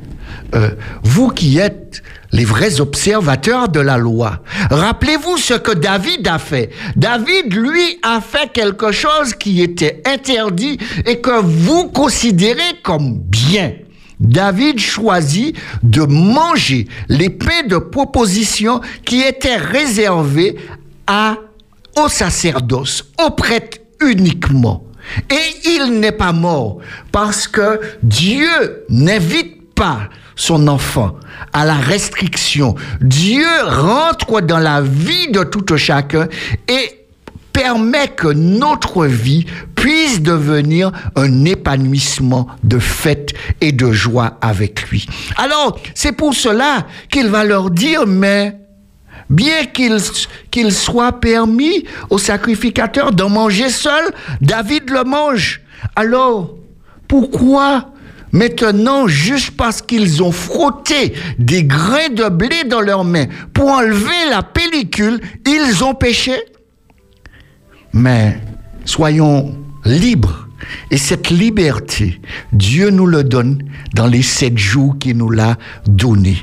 [0.56, 0.70] euh,
[1.04, 2.03] vous qui êtes
[2.34, 4.42] les vrais observateurs de la loi.
[4.70, 6.72] Rappelez-vous ce que David a fait.
[6.96, 13.74] David, lui, a fait quelque chose qui était interdit et que vous considérez comme bien.
[14.20, 20.56] David choisit de manger les pains de proposition qui étaient réservés
[21.06, 21.38] à,
[21.98, 24.84] au sacerdoce, aux prêtres uniquement.
[25.30, 26.80] Et il n'est pas mort
[27.12, 31.16] parce que Dieu n'invite pas son enfant
[31.52, 32.76] à la restriction.
[33.02, 36.28] Dieu rentre dans la vie de tout chacun
[36.68, 37.04] et
[37.54, 45.06] permet que notre vie puisse devenir un épanouissement de fête et de joie avec lui.
[45.38, 48.58] Alors, c'est pour cela qu'il va leur dire, mais
[49.30, 54.04] bien qu'il soit permis au sacrificateur de manger seul,
[54.42, 55.62] David le mange.
[55.96, 56.56] Alors,
[57.08, 57.93] pourquoi
[58.34, 64.30] Maintenant, juste parce qu'ils ont frotté des grains de blé dans leurs mains pour enlever
[64.30, 66.34] la pellicule, ils ont péché.
[67.94, 68.40] Mais
[68.86, 70.48] soyons libres.
[70.90, 72.22] Et cette liberté,
[72.54, 73.62] Dieu nous le donne
[73.94, 76.38] dans les sept jours qu'il nous l'a donné.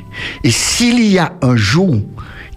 [0.45, 2.01] Et s'il y a un jour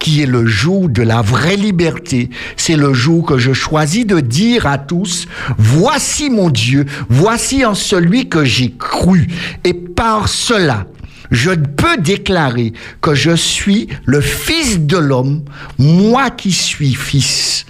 [0.04, 2.30] qui est le jour de la vraie liberté.
[2.58, 7.74] C'est le jour que je choisis de dire à tous, voici mon Dieu, voici en
[7.74, 9.28] celui que j'ai cru.
[9.64, 10.88] Et par cela,
[11.32, 15.46] je peux déclarer que je suis le Fils de l'homme,
[15.80, 17.66] moi qui suis Fils.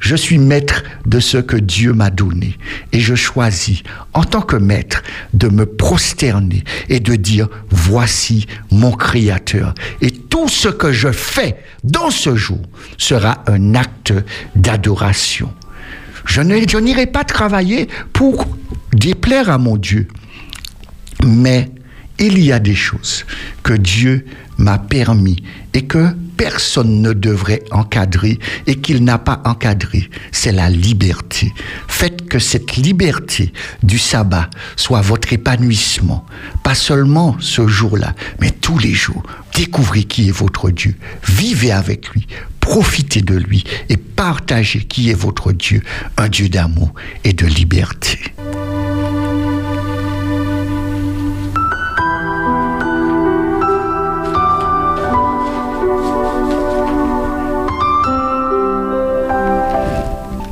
[0.00, 2.56] Je suis maître de ce que Dieu m'a donné
[2.92, 3.82] et je choisis
[4.14, 5.02] en tant que maître
[5.34, 9.74] de me prosterner et de dire voici mon Créateur.
[10.00, 12.60] Et tout ce que je fais dans ce jour
[12.96, 14.12] sera un acte
[14.54, 15.52] d'adoration.
[16.24, 18.46] Je n'irai pas travailler pour
[18.92, 20.08] déplaire à mon Dieu,
[21.24, 21.70] mais
[22.18, 23.24] il y a des choses
[23.62, 24.26] que Dieu
[24.58, 25.42] m'a permis
[25.74, 31.52] et que personne ne devrait encadrer et qu'il n'a pas encadré, c'est la liberté.
[31.88, 36.24] Faites que cette liberté du sabbat soit votre épanouissement,
[36.62, 39.22] pas seulement ce jour-là, mais tous les jours.
[39.54, 40.94] Découvrez qui est votre Dieu,
[41.26, 42.28] vivez avec lui,
[42.60, 45.82] profitez de lui et partagez qui est votre Dieu,
[46.16, 48.18] un Dieu d'amour et de liberté.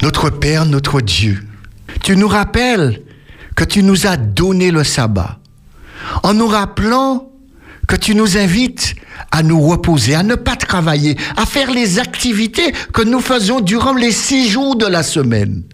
[0.07, 1.43] Notre Père, notre Dieu,
[2.05, 3.03] tu nous rappelles
[3.57, 5.41] que tu nous as donné le sabbat
[6.23, 7.33] en nous rappelant
[7.89, 8.95] que tu nous invites
[9.33, 13.95] à nous reposer, à ne pas travailler, à faire les activités que nous faisons durant
[13.95, 15.65] les six jours de la semaine.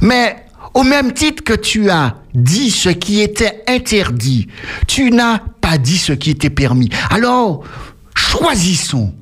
[0.00, 0.36] Mais
[0.74, 4.46] au même titre que tu as dit ce qui était interdit,
[4.86, 6.90] tu n'as pas dit ce qui était permis.
[7.10, 7.64] Alors,
[8.14, 9.12] choisissons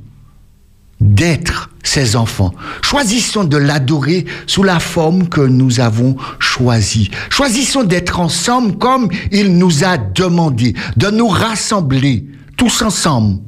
[1.04, 2.54] d'être ses enfants.
[2.82, 7.10] Choisissons de l'adorer sous la forme que nous avons choisie.
[7.28, 12.24] Choisissons d'être ensemble comme il nous a demandé, de nous rassembler
[12.56, 13.38] tous ensemble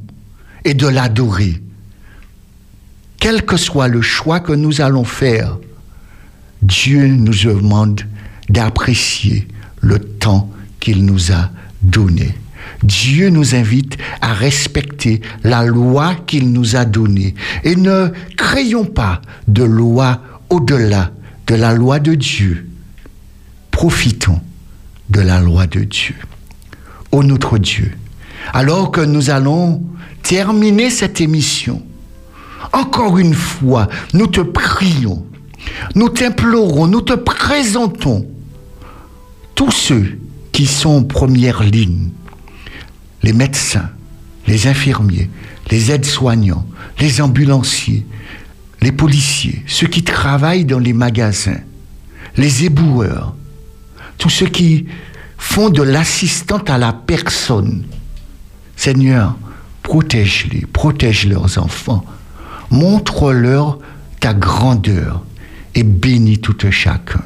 [0.63, 1.61] et de l'adorer.
[3.19, 5.57] Quel que soit le choix que nous allons faire,
[6.61, 8.01] Dieu nous demande
[8.49, 9.47] d'apprécier
[9.81, 11.49] le temps qu'il nous a
[11.81, 12.35] donné.
[12.83, 19.21] Dieu nous invite à respecter la loi qu'il nous a donnée et ne créons pas
[19.47, 21.11] de loi au-delà
[21.47, 22.69] de la loi de Dieu.
[23.71, 24.41] Profitons
[25.09, 26.15] de la loi de Dieu.
[27.11, 27.91] Ô notre Dieu,
[28.53, 29.81] alors que nous allons
[30.23, 31.81] terminer cette émission,
[32.73, 35.25] encore une fois, nous te prions,
[35.95, 38.27] nous t'implorons, nous te présentons
[39.55, 40.19] tous ceux
[40.51, 42.09] qui sont en première ligne,
[43.23, 43.89] les médecins,
[44.47, 45.29] les infirmiers,
[45.69, 46.65] les aides-soignants,
[46.99, 48.05] les ambulanciers,
[48.81, 51.59] les policiers, ceux qui travaillent dans les magasins,
[52.37, 53.35] les éboueurs,
[54.17, 54.87] tous ceux qui
[55.37, 57.83] font de l'assistante à la personne.
[58.75, 59.35] Seigneur,
[59.83, 62.05] protège-les, protège leurs enfants,
[62.69, 63.79] montre-leur
[64.19, 65.23] ta grandeur
[65.75, 67.21] et bénis tout chacun.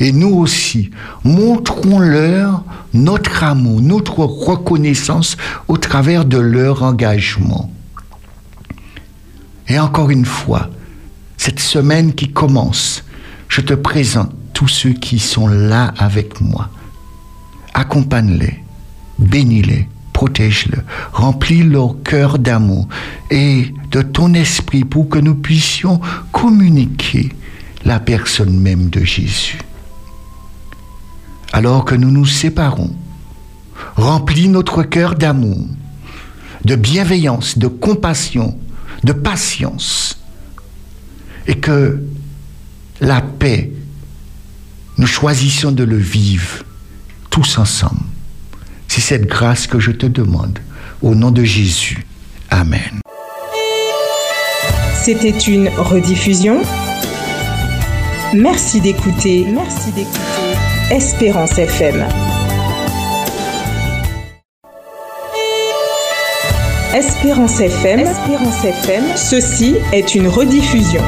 [0.00, 0.90] Et nous aussi,
[1.24, 5.36] montrons-leur notre amour, notre reconnaissance
[5.68, 7.70] au travers de leur engagement.
[9.68, 10.70] Et encore une fois,
[11.36, 13.04] cette semaine qui commence,
[13.48, 16.68] je te présente tous ceux qui sont là avec moi.
[17.74, 18.62] Accompagne-les,
[19.18, 20.78] bénis-les, protège-les,
[21.12, 22.88] remplis leur cœur d'amour
[23.30, 26.00] et de ton esprit pour que nous puissions
[26.32, 27.30] communiquer
[27.84, 29.58] la personne même de Jésus.
[31.52, 32.90] Alors que nous nous séparons,
[33.96, 35.66] remplis notre cœur d'amour,
[36.64, 38.58] de bienveillance, de compassion,
[39.04, 40.18] de patience,
[41.46, 42.02] et que
[43.00, 43.70] la paix,
[44.96, 46.64] nous choisissons de le vivre
[47.30, 48.00] tous ensemble.
[48.88, 50.58] C'est cette grâce que je te demande.
[51.00, 52.06] Au nom de Jésus.
[52.50, 53.00] Amen.
[55.02, 56.62] C'était une rediffusion.
[58.34, 59.46] Merci d'écouter.
[59.50, 60.71] Merci d'écouter.
[60.92, 62.04] Espérance FM.
[66.94, 68.00] Espérance FM.
[68.00, 69.04] Espérance FM.
[69.16, 71.00] Ceci est une rediffusion.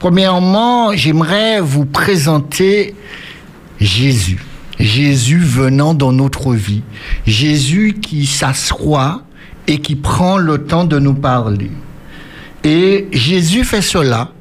[0.00, 2.94] Premièrement, j'aimerais vous présenter
[3.80, 4.44] Jésus.
[4.78, 6.82] Jésus venant dans notre vie.
[7.26, 9.22] Jésus qui s'assoit
[9.66, 11.70] et qui prend le temps de nous parler.
[12.64, 14.32] Et Jésus fait cela.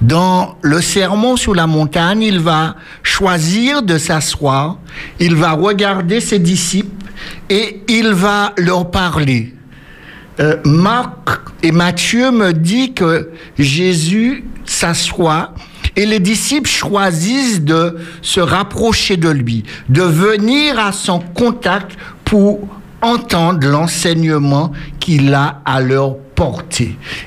[0.00, 4.78] Dans le sermon sur la montagne, il va choisir de s'asseoir,
[5.18, 7.06] il va regarder ses disciples
[7.50, 9.54] et il va leur parler.
[10.40, 15.52] Euh, Marc et Matthieu me disent que Jésus s'assoit
[15.96, 21.92] et les disciples choisissent de se rapprocher de lui, de venir à son contact
[22.24, 22.60] pour
[23.02, 26.16] entendre l'enseignement qu'il a à leur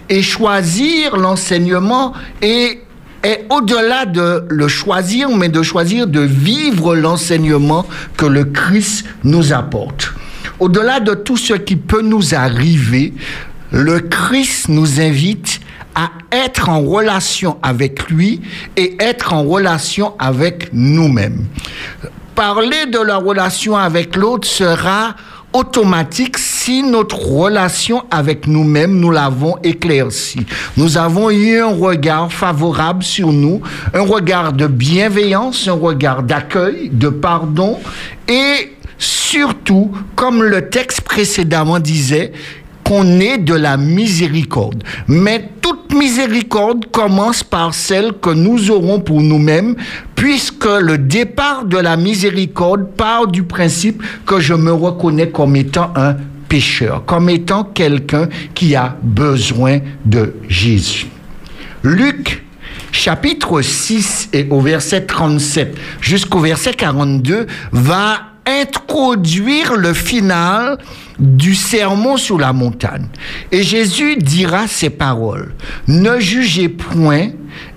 [0.10, 2.82] Et choisir l'enseignement est,
[3.24, 7.86] est au-delà de le choisir, mais de choisir de vivre l'enseignement
[8.18, 10.14] que le Christ nous apporte.
[10.60, 13.14] Au-delà de tout ce qui peut nous arriver,
[13.72, 15.60] le Christ nous invite
[15.96, 18.42] à être en relation avec lui
[18.78, 21.46] et être en relation avec nous-mêmes.
[22.36, 25.16] Parler de la relation avec l'autre sera
[25.54, 30.46] automatique si notre relation avec nous-mêmes, nous l'avons éclairci.
[30.78, 33.62] Nous avons eu un regard favorable sur nous,
[33.94, 37.80] un regard de bienveillance, un regard d'accueil, de pardon
[38.28, 42.32] et surtout, comme le texte précédemment disait,
[42.84, 44.84] qu'on ait de la miséricorde.
[45.08, 49.76] Mais toute miséricorde commence par celle que nous aurons pour nous-mêmes,
[50.16, 55.92] puisque le départ de la miséricorde part du principe que je me reconnais comme étant
[55.96, 56.16] un
[56.50, 61.08] pécheur, comme étant quelqu'un qui a besoin de Jésus.
[61.84, 62.44] Luc
[62.92, 70.78] chapitre 6 et au verset 37 jusqu'au verset 42 va introduire le final
[71.20, 73.08] du sermon sur la montagne.
[73.52, 75.54] Et Jésus dira ces paroles.
[75.88, 77.30] Ne jugez point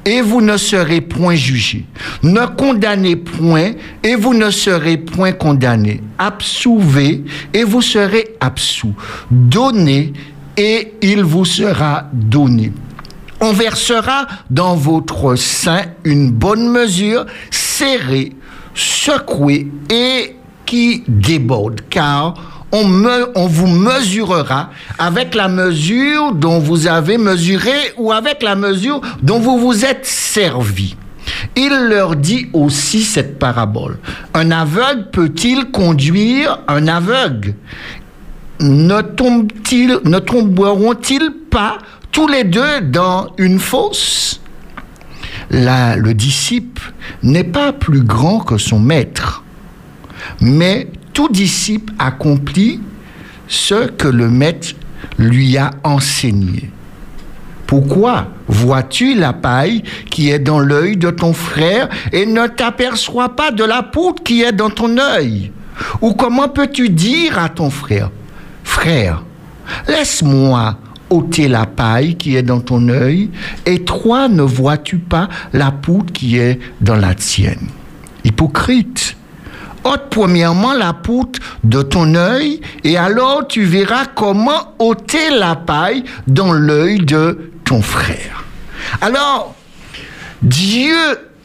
[0.04, 1.84] et vous ne serez point jugés.
[2.22, 6.02] Ne condamnez point et vous ne serez point condamnés.
[6.18, 8.94] Absouvez et vous serez absous.
[9.30, 10.12] Donnez
[10.56, 12.72] et il vous sera donné.
[13.40, 18.32] On versera dans votre sein une bonne mesure, serrée,
[18.74, 22.55] secouée et qui déborde, car
[23.34, 29.38] on, vous mesurera avec la mesure dont vous avez mesuré ou avec la mesure dont
[29.38, 30.96] vous vous êtes servi.
[31.56, 33.98] Il leur dit aussi cette parabole.
[34.34, 37.54] Un aveugle peut-il conduire un aveugle?
[38.60, 39.02] Ne,
[40.04, 41.78] ne tomberont-ils pas
[42.12, 44.40] tous les deux dans une fosse?
[45.50, 49.44] Là, le disciple n'est pas plus grand que son maître,
[50.40, 52.78] mais tout disciple accomplit
[53.48, 54.74] ce que le maître
[55.18, 56.70] lui a enseigné.
[57.66, 63.50] Pourquoi vois-tu la paille qui est dans l'œil de ton frère et ne t'aperçois pas
[63.50, 65.52] de la poudre qui est dans ton œil?
[66.02, 68.10] Ou comment peux-tu dire à ton frère,
[68.62, 69.24] frère,
[69.88, 70.76] laisse-moi
[71.08, 73.30] ôter la paille qui est dans ton œil
[73.64, 77.68] et toi ne vois-tu pas la poudre qui est dans la tienne
[78.22, 79.16] Hypocrite
[79.86, 86.04] ôte premièrement la poutre de ton œil et alors tu verras comment ôter la paille
[86.26, 88.44] dans l'œil de ton frère.
[89.00, 89.54] Alors,
[90.42, 90.96] Dieu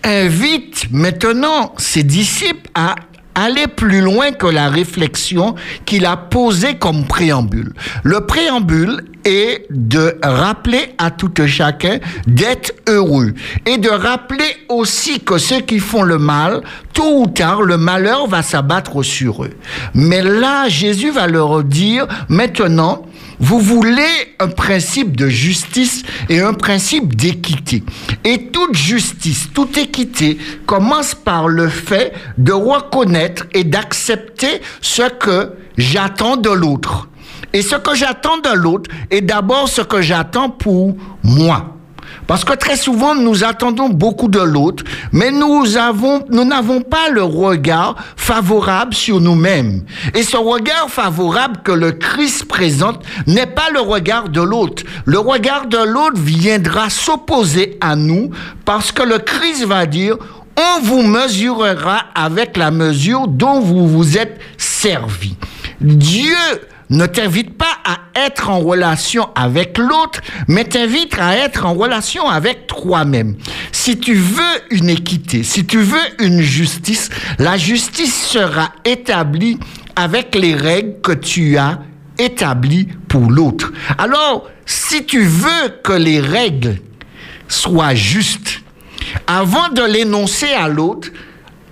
[0.04, 2.96] invite maintenant ses disciples à
[3.36, 5.56] aller plus loin que la réflexion
[5.86, 7.74] qu'il a posée comme préambule.
[8.04, 13.34] Le préambule est de rappeler à tout chacun d'être heureux
[13.66, 16.62] et de rappeler aussi que ceux qui font le mal,
[16.94, 19.54] tôt ou tard, le malheur va s'abattre sur eux.
[19.94, 23.06] Mais là, Jésus va leur dire, maintenant,
[23.42, 27.84] vous voulez un principe de justice et un principe d'équité.
[28.24, 30.38] Et toute justice, toute équité
[30.68, 37.10] commence par le fait de reconnaître et d'accepter ce que j'attends de l'autre.
[37.52, 41.81] Et ce que j'attends de l'autre est d'abord ce que j'attends pour moi.
[42.32, 47.10] Parce que très souvent, nous attendons beaucoup de l'autre, mais nous avons, nous n'avons pas
[47.10, 49.84] le regard favorable sur nous-mêmes.
[50.16, 54.84] Et ce regard favorable que le Christ présente n'est pas le regard de l'autre.
[55.04, 58.30] Le regard de l'autre viendra s'opposer à nous
[58.64, 60.16] parce que le Christ va dire,
[60.56, 65.36] on vous mesurera avec la mesure dont vous vous êtes servi.
[65.82, 66.38] Dieu
[66.92, 72.30] ne t'invite pas à être en relation avec l'autre, mais t'invite à être en relation
[72.30, 73.36] avec toi-même.
[73.72, 79.58] Si tu veux une équité, si tu veux une justice, la justice sera établie
[79.96, 81.80] avec les règles que tu as
[82.20, 83.72] établies pour l'autre.
[83.98, 86.78] Alors, si tu veux que les règles
[87.48, 88.62] soient justes,
[89.28, 91.10] avant de l'énoncer à l'autre,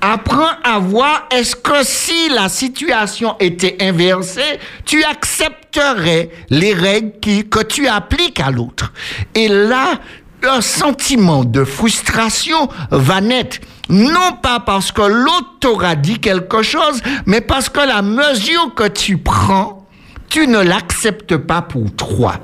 [0.01, 7.19] Apprends à voir est-ce que si la situation était inversée, tu accepterais les règles
[7.49, 8.93] que tu appliques à l'autre.
[9.35, 9.99] Et là,
[10.43, 13.57] un sentiment de frustration va naître.
[13.89, 18.87] Non pas parce que l'autre t'aura dit quelque chose, mais parce que la mesure que
[18.87, 19.85] tu prends,
[20.29, 22.35] tu ne l'acceptes pas pour toi.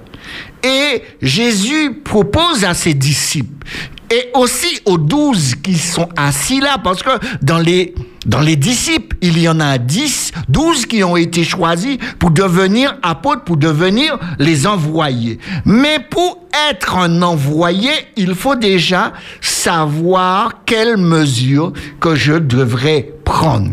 [0.63, 3.65] Et Jésus propose à ses disciples
[4.11, 7.09] et aussi aux douze qui sont assis là, parce que
[7.41, 7.93] dans les,
[8.25, 12.97] dans les disciples, il y en a dix, douze qui ont été choisis pour devenir
[13.03, 15.39] apôtres, pour devenir les envoyés.
[15.65, 16.39] Mais pour
[16.69, 23.71] être un envoyé, il faut déjà savoir quelle mesure que je devrais prendre.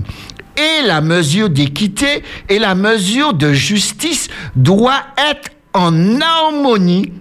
[0.57, 7.13] Et la mesure d'équité et la mesure de justice doit être en harmonie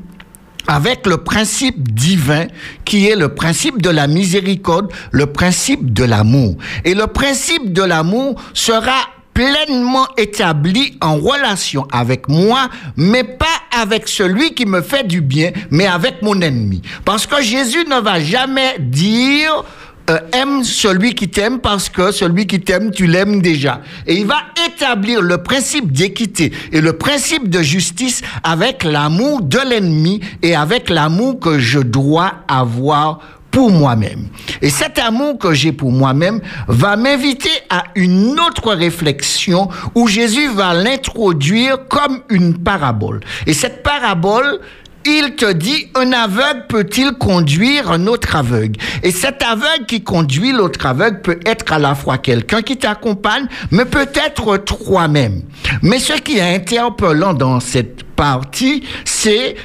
[0.67, 2.47] avec le principe divin
[2.85, 6.55] qui est le principe de la miséricorde, le principe de l'amour.
[6.85, 14.07] Et le principe de l'amour sera pleinement établi en relation avec moi, mais pas avec
[14.07, 16.81] celui qui me fait du bien, mais avec mon ennemi.
[17.05, 19.63] Parce que Jésus ne va jamais dire
[20.09, 23.81] euh, aime celui qui t'aime parce que celui qui t'aime, tu l'aimes déjà.
[24.07, 24.37] Et il va
[24.67, 30.89] établir le principe d'équité et le principe de justice avec l'amour de l'ennemi et avec
[30.89, 33.19] l'amour que je dois avoir
[33.51, 34.27] pour moi-même.
[34.61, 40.47] Et cet amour que j'ai pour moi-même va m'inviter à une autre réflexion où Jésus
[40.47, 43.19] va l'introduire comme une parabole.
[43.45, 44.61] Et cette parabole,
[45.05, 48.79] il te dit, un aveugle peut-il conduire un autre aveugle?
[49.03, 53.47] Et cet aveugle qui conduit l'autre aveugle peut être à la fois quelqu'un qui t'accompagne,
[53.71, 55.43] mais peut-être toi-même.
[55.81, 59.55] Mais ce qui est interpellant dans cette partie, c'est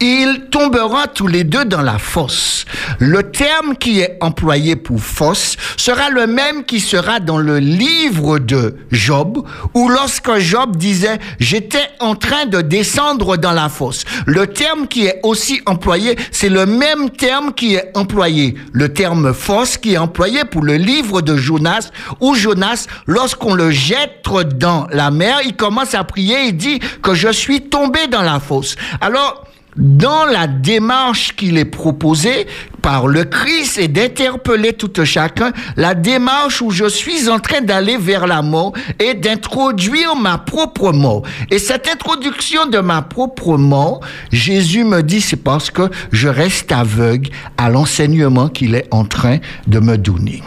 [0.00, 2.64] ils tomberont tous les deux dans la fosse.
[2.98, 8.38] Le terme qui est employé pour fosse sera le même qui sera dans le livre
[8.38, 14.04] de Job, où lorsque Job disait, j'étais en train de descendre dans la fosse.
[14.26, 19.34] Le terme qui est aussi employé, c'est le même terme qui est employé, le terme
[19.34, 21.90] fosse qui est employé pour le livre de Jonas,
[22.20, 24.22] où Jonas, lorsqu'on le jette
[24.56, 28.40] dans la mer, il commence à prier, il dit que je suis tombé dans la
[28.40, 28.76] fosse.
[29.00, 29.47] Alors,
[29.78, 32.46] dans la démarche qu'il est proposée
[32.82, 37.96] par le Christ et d'interpeller tout chacun, la démarche où je suis en train d'aller
[37.96, 41.22] vers la mort et d'introduire ma propre mort.
[41.50, 44.00] Et cette introduction de ma propre mort,
[44.32, 49.38] Jésus me dit, c'est parce que je reste aveugle à l'enseignement qu'il est en train
[49.66, 50.42] de me donner.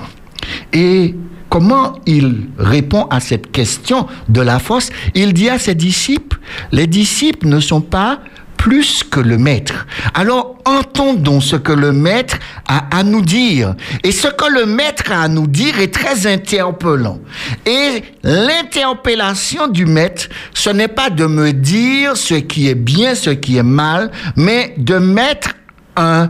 [0.73, 1.15] Et
[1.49, 4.89] comment il répond à cette question de la fosse?
[5.15, 6.39] Il dit à ses disciples,
[6.71, 8.19] les disciples ne sont pas
[8.61, 9.87] plus que le maître.
[10.13, 12.37] Alors entendons ce que le maître
[12.67, 13.73] a à nous dire.
[14.03, 17.17] Et ce que le maître a à nous dire est très interpellant.
[17.65, 23.31] Et l'interpellation du maître, ce n'est pas de me dire ce qui est bien, ce
[23.31, 25.55] qui est mal, mais de mettre
[25.95, 26.29] un,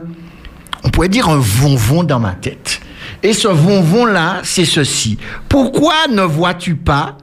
[0.86, 2.80] on pourrait dire un vonvon dans ma tête.
[3.24, 5.18] Et ce vonvon-là, c'est ceci.
[5.50, 7.18] Pourquoi ne vois-tu pas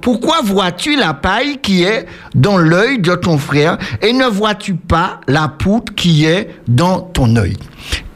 [0.00, 5.20] pourquoi vois-tu la paille qui est dans l'œil de ton frère et ne vois-tu pas
[5.26, 7.56] la poutre qui est dans ton œil?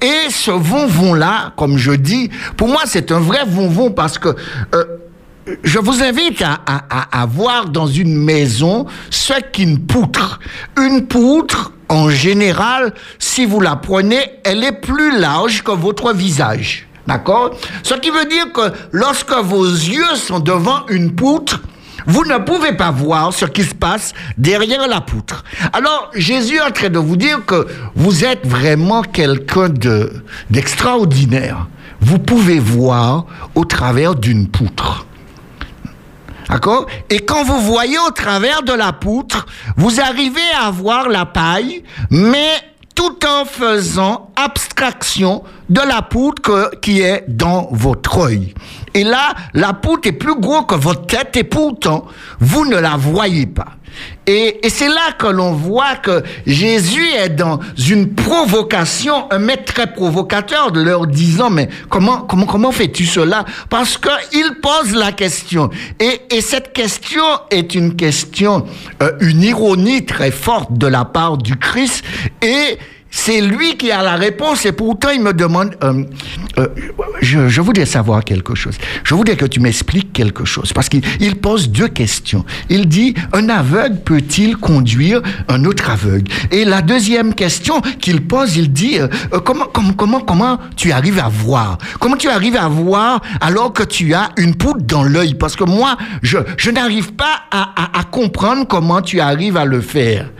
[0.01, 4.29] Et ce vonvon-là, comme je dis, pour moi c'est un vrai vonvon parce que
[4.75, 4.85] euh,
[5.63, 6.61] je vous invite à,
[7.13, 10.41] à, voir dans une maison ce qu'une poutre.
[10.79, 16.89] Une poutre, en général, si vous la prenez, elle est plus large que votre visage.
[17.07, 17.51] D'accord
[17.83, 21.61] Ce qui veut dire que lorsque vos yeux sont devant une poutre,
[22.07, 25.45] vous ne pouvez pas voir ce qui se passe derrière la poutre.
[25.73, 29.69] Alors, Jésus est en train de vous dire que vous êtes vraiment quelqu'un
[30.51, 31.67] d'extraordinaire.
[32.01, 33.25] vous pouvez voir
[33.55, 35.07] au travers d'une poutre.
[36.51, 39.47] D'accord Et quand vous voyez au travers de la poutre,
[39.77, 42.53] vous arrivez à voir la paille, mais
[42.95, 48.55] tout en faisant abstraction de la poutre qui est dans votre œil.
[48.95, 52.07] Et là, la poutre est plus gros que votre tête et pourtant,
[52.39, 53.73] vous ne la voyez pas.
[54.27, 59.93] Et, c'est là que l'on voit que Jésus est dans une provocation, un maître très
[59.93, 63.45] provocateur, de leur disant, mais comment, comment, comment fais-tu cela?
[63.69, 65.71] Parce qu'il pose la question.
[66.01, 68.65] Et, et, cette question est une question,
[69.03, 72.05] euh, une ironie très forte de la part du Christ.
[72.43, 72.79] Et
[73.17, 76.03] c'est lui qui a la réponse et pourtant il me demande, euh,
[76.59, 76.67] euh,
[77.23, 78.77] je, je, voudrais savoir quelque chose.
[79.05, 82.45] Je voudrais que tu m'expliques quelque chose parce qu'il pose deux questions.
[82.69, 86.29] Il dit, un aveugle peut-il conduire un autre aveugle?
[86.51, 89.07] Et la deuxième question qu'il pose, il dit, euh,
[89.45, 91.79] comment, comment, comment, comment tu arrives à voir?
[92.01, 95.35] Comment tu arrives à voir alors que tu as une poudre dans l'œil?
[95.35, 99.65] Parce que moi, je, je n'arrive pas à, à, à comprendre comment tu arrives à
[99.65, 100.31] le faire.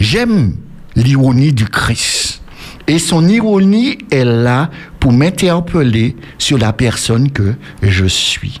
[0.00, 0.56] J'aime
[0.96, 2.42] l'ironie du Christ.
[2.86, 8.60] Et son ironie est là pour m'interpeller sur la personne que je suis.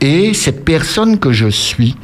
[0.00, 1.96] Et cette personne que je suis,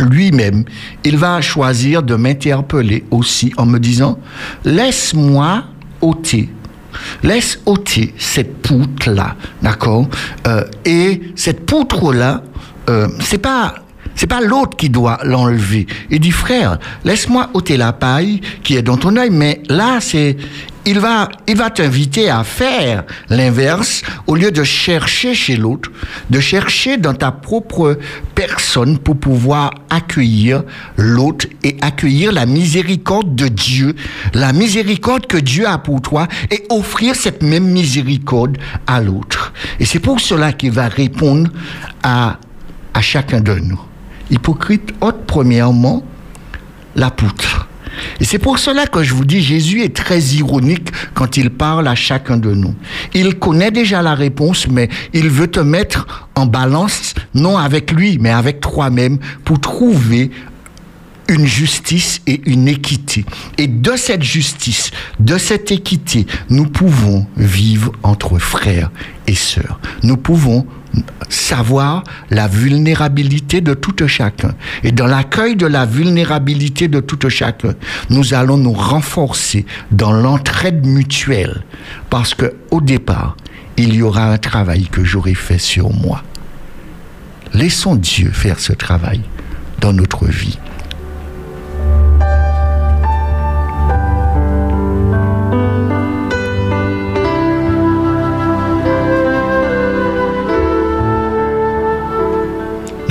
[0.00, 0.64] lui-même,
[1.04, 4.18] il va choisir de m'interpeller aussi en me disant,
[4.64, 5.64] laisse-moi
[6.00, 6.48] ôter
[7.22, 10.08] Laisse ôter cette poutre-là, d'accord?
[10.46, 12.42] Euh, Et cette poutre-là,
[12.88, 13.74] euh, c'est pas
[14.20, 15.86] c'est pas l'autre qui doit l'enlever.
[16.10, 20.36] Il dit, frère, laisse-moi ôter la paille qui est dans ton œil, mais là, c'est,
[20.84, 25.90] il va, il va t'inviter à faire l'inverse au lieu de chercher chez l'autre,
[26.28, 27.98] de chercher dans ta propre
[28.34, 30.64] personne pour pouvoir accueillir
[30.98, 33.94] l'autre et accueillir la miséricorde de Dieu,
[34.34, 39.54] la miséricorde que Dieu a pour toi et offrir cette même miséricorde à l'autre.
[39.78, 41.50] Et c'est pour cela qu'il va répondre
[42.02, 42.36] à,
[42.92, 43.80] à chacun de nous
[44.30, 46.02] hypocrite ôte premièrement
[46.96, 47.68] la poutre.
[48.20, 51.88] Et c'est pour cela que je vous dis, Jésus est très ironique quand il parle
[51.88, 52.74] à chacun de nous.
[53.14, 58.18] Il connaît déjà la réponse, mais il veut te mettre en balance, non avec lui,
[58.20, 60.30] mais avec toi-même, pour trouver
[61.28, 63.24] une justice et une équité.
[63.56, 68.90] Et de cette justice, de cette équité, nous pouvons vivre entre frères
[69.26, 69.80] et sœurs.
[70.02, 70.66] Nous pouvons
[71.28, 74.54] savoir la vulnérabilité de tout chacun.
[74.82, 77.74] Et dans l'accueil de la vulnérabilité de tout chacun,
[78.08, 81.62] nous allons nous renforcer dans l'entraide mutuelle.
[82.08, 83.36] Parce que au départ,
[83.76, 86.22] il y aura un travail que j'aurai fait sur moi.
[87.54, 89.20] Laissons Dieu faire ce travail
[89.80, 90.58] dans notre vie.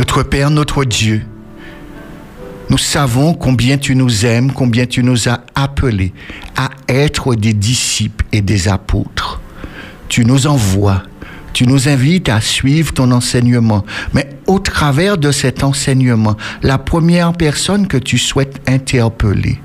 [0.09, 1.21] Notre Père, notre Dieu,
[2.71, 6.13] nous savons combien tu nous aimes, combien tu nous as appelés
[6.57, 9.39] à être des disciples et des apôtres.
[10.07, 11.03] Tu nous envoies,
[11.53, 13.85] tu nous invites à suivre ton enseignement.
[14.15, 19.59] Mais au travers de cet enseignement, la première personne que tu souhaites interpeller,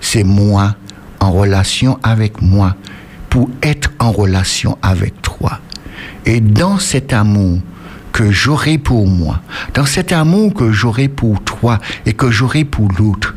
[0.00, 0.76] c'est moi
[1.18, 2.76] en relation avec moi
[3.28, 5.58] pour être en relation avec toi.
[6.26, 7.58] Et dans cet amour,
[8.14, 9.42] que j'aurai pour moi,
[9.74, 13.34] dans cet amour que j'aurai pour toi et que j'aurai pour l'autre,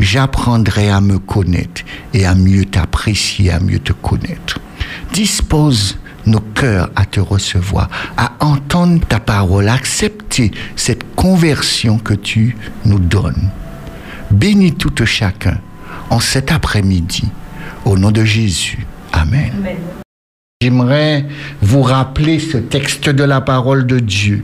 [0.00, 4.58] j'apprendrai à me connaître et à mieux t'apprécier, à mieux te connaître.
[5.12, 12.14] Dispose nos cœurs à te recevoir, à entendre ta parole, à accepter cette conversion que
[12.14, 13.50] tu nous donnes.
[14.32, 15.58] Bénis tout chacun
[16.10, 17.28] en cet après-midi.
[17.84, 18.84] Au nom de Jésus.
[19.12, 19.52] Amen.
[19.56, 19.76] Amen.
[20.62, 21.26] J'aimerais
[21.60, 24.42] vous rappeler ce texte de la parole de Dieu.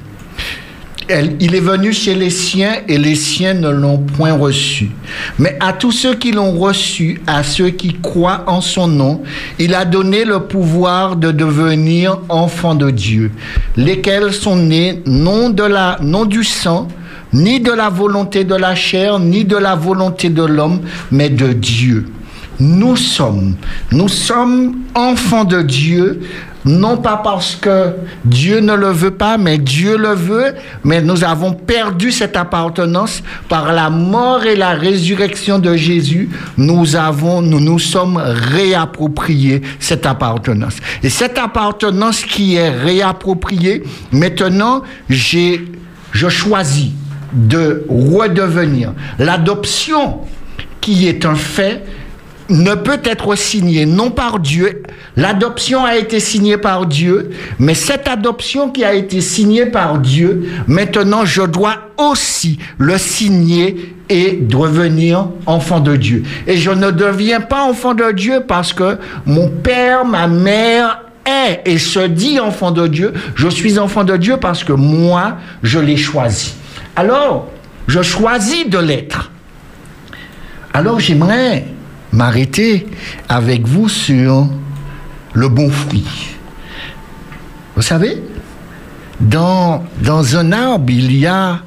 [1.08, 4.90] il est venu chez les siens et les siens ne l'ont point reçu.
[5.38, 9.22] Mais à tous ceux qui l'ont reçu, à ceux qui croient en son nom,
[9.58, 13.30] il a donné le pouvoir de devenir enfants de Dieu,
[13.78, 16.88] lesquels sont nés non, de la, non du sang,
[17.32, 21.54] ni de la volonté de la chair, ni de la volonté de l'homme, mais de
[21.54, 22.04] Dieu
[22.62, 23.56] nous sommes.
[23.90, 26.20] Nous sommes enfants de Dieu,
[26.64, 27.90] non pas parce que
[28.24, 30.54] Dieu ne le veut pas, mais Dieu le veut,
[30.84, 36.30] mais nous avons perdu cette appartenance par la mort et la résurrection de Jésus.
[36.56, 40.76] Nous avons, nous nous sommes réappropriés cette appartenance.
[41.02, 43.82] Et cette appartenance qui est réappropriée,
[44.12, 45.64] maintenant, j'ai,
[46.12, 46.90] je choisis
[47.32, 48.92] de redevenir.
[49.18, 50.20] L'adoption
[50.80, 51.82] qui est un fait,
[52.48, 54.82] ne peut être signé non par Dieu.
[55.16, 60.50] L'adoption a été signée par Dieu, mais cette adoption qui a été signée par Dieu,
[60.66, 66.24] maintenant je dois aussi le signer et devenir enfant de Dieu.
[66.46, 71.62] Et je ne deviens pas enfant de Dieu parce que mon père, ma mère est
[71.64, 73.12] et se dit enfant de Dieu.
[73.34, 76.54] Je suis enfant de Dieu parce que moi, je l'ai choisi.
[76.96, 77.48] Alors,
[77.86, 79.30] je choisis de l'être.
[80.74, 81.66] Alors j'aimerais
[82.12, 82.86] m'arrêter
[83.28, 84.48] avec vous sur
[85.32, 86.06] le bon fruit.
[87.74, 88.22] Vous savez,
[89.20, 91.62] dans, dans un arbre, il y a,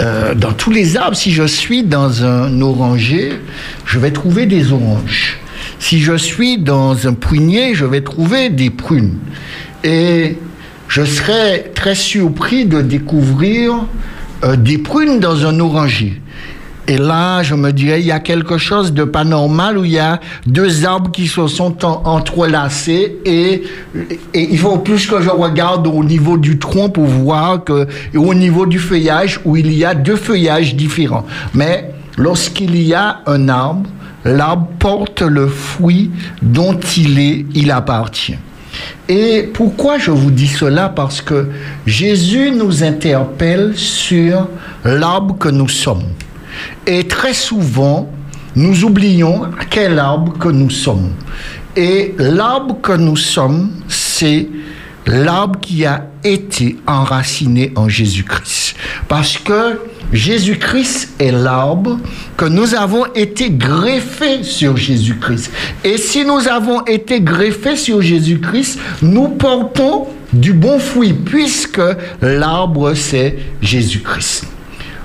[0.00, 3.32] euh, dans tous les arbres, si je suis dans un oranger,
[3.84, 5.38] je vais trouver des oranges.
[5.78, 9.18] Si je suis dans un prunier, je vais trouver des prunes.
[9.82, 10.38] Et
[10.86, 13.86] je serais très surpris de découvrir
[14.44, 16.21] euh, des prunes dans un oranger.
[16.92, 19.92] Et là, je me dirais, il y a quelque chose de pas normal où il
[19.92, 23.62] y a deux arbres qui se sont entrelacés et,
[24.34, 28.66] il faut plus que je regarde au niveau du tronc pour voir que, au niveau
[28.66, 31.24] du feuillage où il y a deux feuillages différents.
[31.54, 33.88] Mais lorsqu'il y a un arbre,
[34.26, 36.10] l'arbre porte le fruit
[36.42, 38.36] dont il est, il appartient.
[39.08, 40.90] Et pourquoi je vous dis cela?
[40.90, 41.48] Parce que
[41.86, 44.46] Jésus nous interpelle sur
[44.84, 46.04] l'arbre que nous sommes.
[46.86, 48.10] Et très souvent,
[48.54, 51.12] nous oublions quel arbre que nous sommes.
[51.76, 54.48] Et l'arbre que nous sommes, c'est
[55.06, 58.76] l'arbre qui a été enraciné en Jésus-Christ.
[59.08, 59.80] Parce que
[60.12, 61.98] Jésus-Christ est l'arbre
[62.36, 65.50] que nous avons été greffés sur Jésus-Christ.
[65.84, 71.80] Et si nous avons été greffés sur Jésus-Christ, nous portons du bon fruit puisque
[72.20, 74.51] l'arbre c'est Jésus-Christ.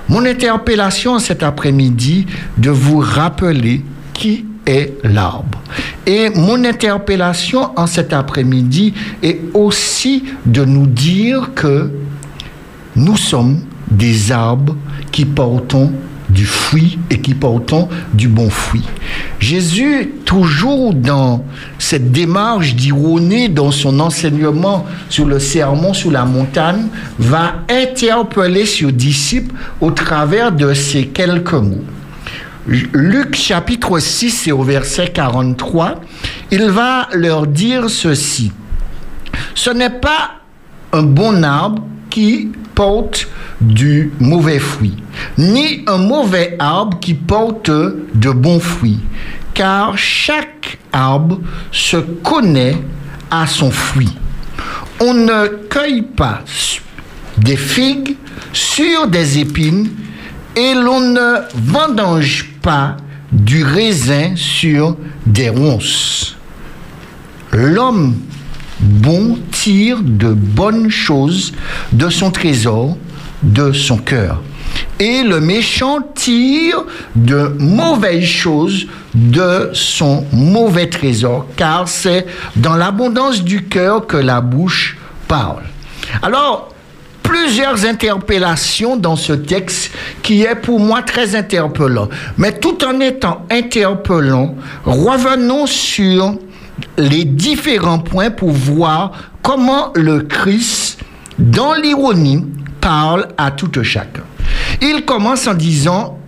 [0.08, 3.82] Mon interpellation cet après-midi de vous rappeler
[4.14, 5.60] qui est l'arbre.
[6.06, 11.90] Et mon interpellation en cet après-midi est aussi de nous dire que
[12.96, 14.76] nous sommes des arbres
[15.12, 15.92] qui portons
[16.28, 18.84] du fruit et qui portons du bon fruit.
[19.38, 21.44] Jésus, toujours dans
[21.78, 28.92] cette démarche d'ironie dans son enseignement sur le sermon sur la montagne, va interpeller ses
[28.92, 31.84] disciples au travers de ces quelques mots.
[32.66, 36.02] Luc chapitre 6 et au verset 43,
[36.50, 38.52] il va leur dire ceci.
[39.54, 40.32] Ce n'est pas
[40.92, 42.50] un bon arbre qui
[43.60, 44.96] du mauvais fruit,
[45.36, 49.00] ni un mauvais arbre qui porte de bons fruits,
[49.52, 51.40] car chaque arbre
[51.72, 52.76] se connaît
[53.30, 54.14] à son fruit.
[55.00, 56.42] On ne cueille pas
[57.36, 58.16] des figues
[58.52, 59.90] sur des épines
[60.54, 62.96] et l'on ne vendange pas
[63.32, 66.36] du raisin sur des ronces.
[67.52, 68.14] L'homme
[68.80, 71.52] bon tire de bonnes choses
[71.92, 72.96] de son trésor,
[73.42, 74.42] de son cœur.
[75.00, 82.26] Et le méchant tire de mauvaises choses de son mauvais trésor, car c'est
[82.56, 85.62] dans l'abondance du cœur que la bouche parle.
[86.22, 86.74] Alors,
[87.22, 92.08] plusieurs interpellations dans ce texte qui est pour moi très interpellant.
[92.38, 96.34] Mais tout en étant interpellant, revenons sur
[96.96, 99.12] les différents points pour voir
[99.42, 101.00] comment le Christ,
[101.38, 102.44] dans l'ironie,
[102.80, 104.22] parle à tout chacun.
[104.80, 106.18] Il commence en disant,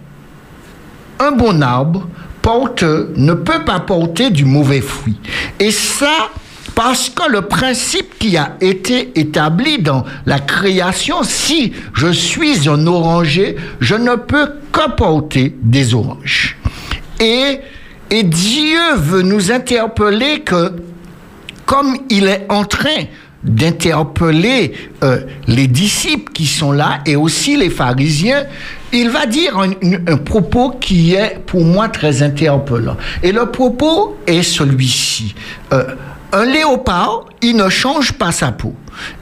[1.19, 2.09] un bon arbre
[2.43, 5.19] porte, ne peut pas porter du mauvais fruit.
[5.59, 6.31] Et ça,
[6.75, 12.87] parce que le principe qui a été établi dans la création, si je suis un
[12.87, 16.57] oranger, je ne peux que porter des oranges.
[17.21, 17.61] Et,
[18.11, 20.73] et Dieu veut nous interpeller que,
[21.65, 23.05] comme il est en train
[23.43, 28.45] d'interpeller euh, les disciples qui sont là et aussi les pharisiens,
[28.93, 32.97] il va dire un, propos qui est pour moi très interpellant.
[33.23, 35.35] Et le propos est celui-ci.
[35.73, 35.85] Euh,
[36.33, 38.75] un léopard, il ne change pas sa peau.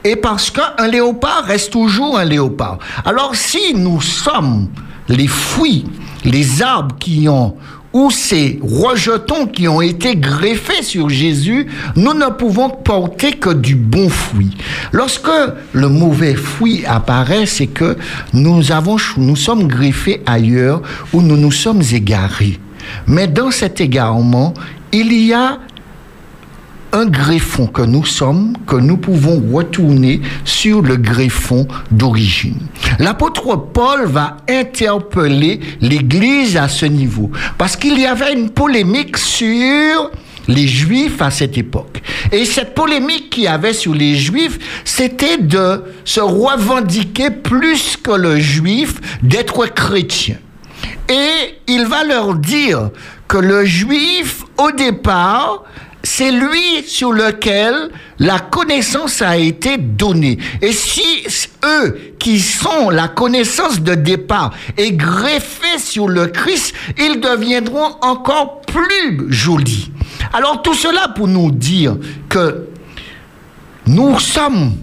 [0.03, 2.79] Et parce qu'un léopard reste toujours un léopard.
[3.05, 4.67] Alors si nous sommes
[5.07, 5.85] les fruits,
[6.25, 7.55] les arbres qui ont
[7.93, 13.75] ou ces rejetons qui ont été greffés sur Jésus, nous ne pouvons porter que du
[13.75, 14.55] bon fruit.
[14.91, 15.29] Lorsque
[15.73, 17.97] le mauvais fruit apparaît, c'est que
[18.33, 20.81] nous avons, nous sommes greffés ailleurs
[21.13, 22.59] où nous nous sommes égarés.
[23.07, 24.53] Mais dans cet égarement,
[24.91, 25.59] il y a
[26.91, 32.59] un greffon que nous sommes, que nous pouvons retourner sur le greffon d'origine.
[32.99, 40.11] L'apôtre Paul va interpeller l'Église à ce niveau, parce qu'il y avait une polémique sur
[40.47, 42.01] les Juifs à cette époque.
[42.31, 48.11] Et cette polémique qu'il y avait sur les Juifs, c'était de se revendiquer plus que
[48.11, 50.37] le Juif, d'être chrétien.
[51.07, 52.89] Et il va leur dire
[53.27, 55.63] que le Juif, au départ,
[56.03, 57.89] c'est lui sur lequel
[58.19, 60.37] la connaissance a été donnée.
[60.61, 61.03] Et si
[61.65, 68.61] eux qui sont la connaissance de départ est greffée sur le Christ, ils deviendront encore
[68.61, 69.91] plus jolis.
[70.33, 71.97] Alors tout cela pour nous dire
[72.29, 72.67] que
[73.87, 74.75] nous sommes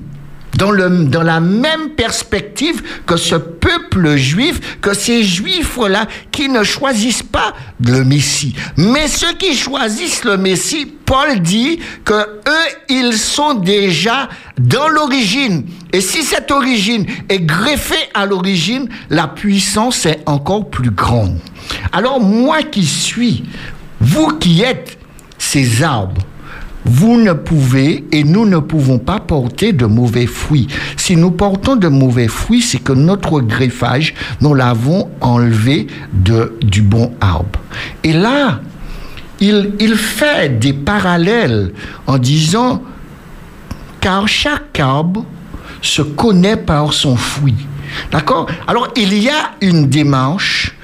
[0.56, 6.64] dans, le, dans la même perspective que ce peuple juif, que ces juifs-là qui ne
[6.64, 7.54] choisissent pas
[7.84, 8.54] le Messie.
[8.76, 14.28] Mais ceux qui choisissent le Messie, Paul dit que eux, ils sont déjà
[14.58, 15.64] dans l'origine.
[15.92, 21.38] Et si cette origine est greffée à l'origine, la puissance est encore plus grande.
[21.92, 23.44] Alors moi qui suis,
[24.00, 24.98] vous qui êtes
[25.38, 26.20] ces arbres,
[26.86, 30.68] vous ne pouvez et nous ne pouvons pas porter de mauvais fruits.
[30.96, 36.82] Si nous portons de mauvais fruits, c'est que notre greffage, nous l'avons enlevé de, du
[36.82, 37.60] bon arbre.
[38.04, 38.60] Et là,
[39.40, 41.72] il, il fait des parallèles
[42.06, 42.82] en disant,
[44.00, 45.24] car chaque arbre
[45.82, 47.66] se connaît par son fruit.
[48.12, 48.46] D'accord?
[48.66, 50.76] Alors, il y a une démarche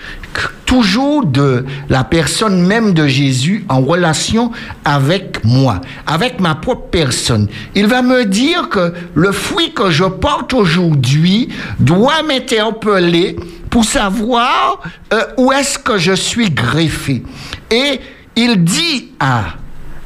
[0.72, 4.53] toujours de la personne même de Jésus en relation
[4.85, 7.49] avec moi, avec ma propre personne.
[7.74, 13.37] Il va me dire que le fruit que je porte aujourd'hui doit m'interpeller
[13.68, 17.22] pour savoir euh, où est-ce que je suis greffé.
[17.70, 18.01] Et
[18.37, 19.45] il dit à,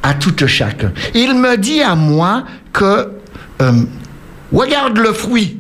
[0.03, 3.12] à tout chacun, il me dit à moi que,
[3.62, 3.72] euh,
[4.53, 5.59] regarde le fruit,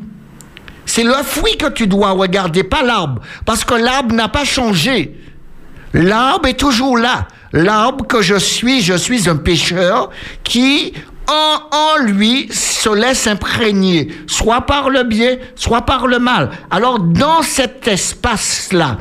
[0.86, 3.20] c'est le fruit que tu dois regarder, pas l'arbre.
[3.44, 5.14] Parce que l'arbre n'a pas changé.
[5.92, 7.26] L'arbre est toujours là.
[7.52, 10.10] L'arbre que je suis, je suis un pécheur
[10.44, 10.92] qui,
[11.28, 16.50] en, en, lui, se laisse imprégner, soit par le bien, soit par le mal.
[16.70, 18.98] Alors, dans cet espace-là,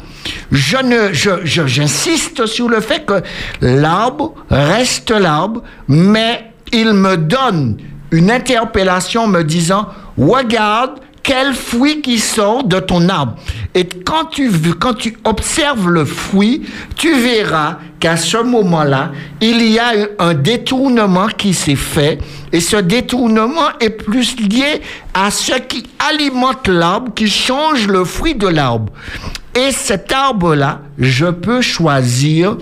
[0.52, 3.22] je ne, je, j'insiste sur le fait que
[3.62, 7.78] l'arbre reste l'arbre, mais il me donne
[8.12, 13.36] une interpellation me disant, regarde, quel fruit qui sort de ton arbre.
[13.74, 16.62] Et quand tu, quand tu observes le fruit,
[16.96, 19.12] tu verras qu'à ce moment-là,
[19.42, 22.20] il y a un détournement qui s'est fait.
[22.52, 24.82] Et ce détournement est plus lié
[25.16, 28.94] à ce qui alimente l'arbre, qui change le fruit de l'arbre.
[29.56, 32.58] Et cet arbre-là, je peux choisir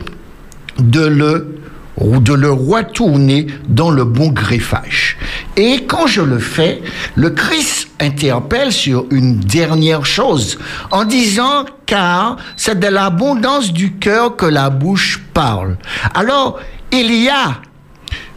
[0.79, 1.62] de le
[1.97, 5.17] ou de le retourner dans le bon greffage.
[5.55, 6.81] Et quand je le fais,
[7.15, 10.57] le Christ interpelle sur une dernière chose
[10.91, 15.77] en disant car c'est de l'abondance du cœur que la bouche parle.
[16.13, 16.59] Alors,
[16.91, 17.61] il y a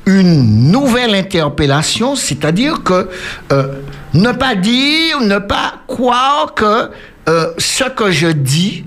[0.07, 3.09] une nouvelle interpellation, c'est-à-dire que
[3.53, 3.67] euh,
[4.15, 6.91] ne pas dire, ne pas croire que
[7.29, 8.85] euh, ce que je dis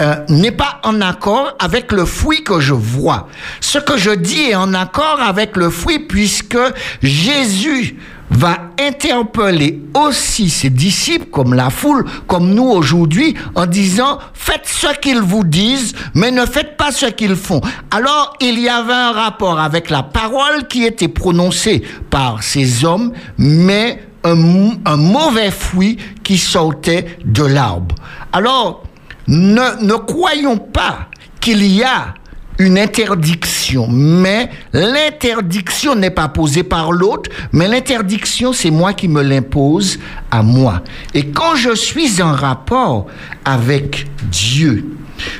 [0.00, 3.28] euh, n'est pas en accord avec le fruit que je vois.
[3.60, 6.58] Ce que je dis est en accord avec le fruit puisque
[7.02, 7.96] Jésus
[8.30, 14.96] va interpeller aussi ses disciples, comme la foule, comme nous aujourd'hui, en disant, faites ce
[15.00, 17.60] qu'ils vous disent, mais ne faites pas ce qu'ils font.
[17.90, 23.12] Alors, il y avait un rapport avec la parole qui était prononcée par ces hommes,
[23.36, 27.94] mais un, mauvais fruit qui sortait de l'arbre.
[28.32, 28.84] Alors,
[29.30, 31.08] ne, croyons pas
[31.40, 32.14] qu'il y a
[32.58, 39.22] une interdiction, mais l'interdiction n'est pas posée par l'autre, mais l'interdiction, c'est moi qui me
[39.22, 39.98] l'impose
[40.30, 40.82] à moi.
[41.14, 43.06] Et quand je suis en rapport
[43.46, 44.84] avec Dieu,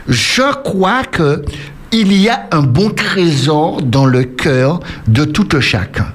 [0.08, 1.44] je crois que
[1.92, 6.06] il y a un bon trésor dans le cœur de tout chacun.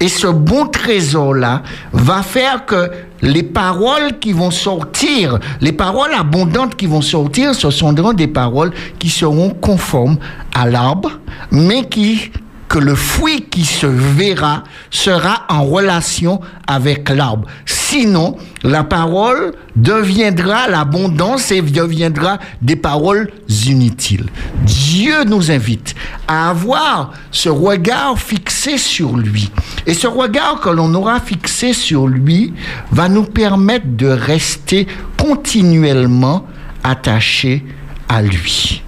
[0.00, 1.62] Et ce bon trésor-là
[1.92, 2.90] va faire que
[3.22, 8.72] les paroles qui vont sortir, les paroles abondantes qui vont sortir, ce sont des paroles
[8.98, 10.18] qui seront conformes
[10.54, 11.12] à l'arbre,
[11.50, 12.30] mais qui
[12.68, 17.46] que le fruit qui se verra sera en relation avec l'arbre.
[17.66, 23.30] Sinon, la parole deviendra l'abondance et deviendra des paroles
[23.66, 24.26] inutiles.
[24.62, 25.94] Dieu nous invite
[26.26, 29.50] à avoir ce regard fixé sur lui.
[29.86, 32.52] Et ce regard que l'on aura fixé sur lui
[32.90, 34.86] va nous permettre de rester
[35.18, 36.46] continuellement
[36.82, 37.64] attachés
[38.08, 38.82] à lui.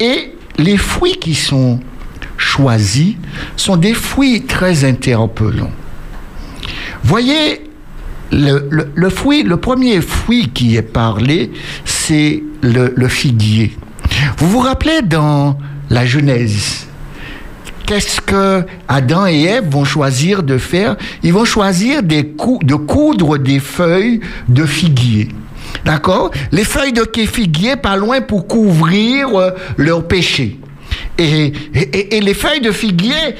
[0.00, 1.80] Et les fruits qui sont
[2.44, 3.14] choisis
[3.56, 5.72] sont des fruits très interpellants.
[7.02, 7.62] Voyez,
[8.30, 11.50] le, fruit, le premier fruit qui est parlé,
[11.84, 13.76] c'est le, le figuier.
[14.36, 15.58] Vous vous rappelez dans
[15.90, 16.86] la Genèse,
[17.86, 20.96] qu'est-ce que Adam et Ève vont choisir de faire?
[21.22, 25.28] Ils vont choisir des de coudre des feuilles de figuier.
[25.84, 26.30] D'accord?
[26.52, 30.58] Les feuilles de figuier pas loin pour couvrir euh, leur péché.
[31.18, 31.52] Et,
[32.20, 33.36] les feuilles de figuier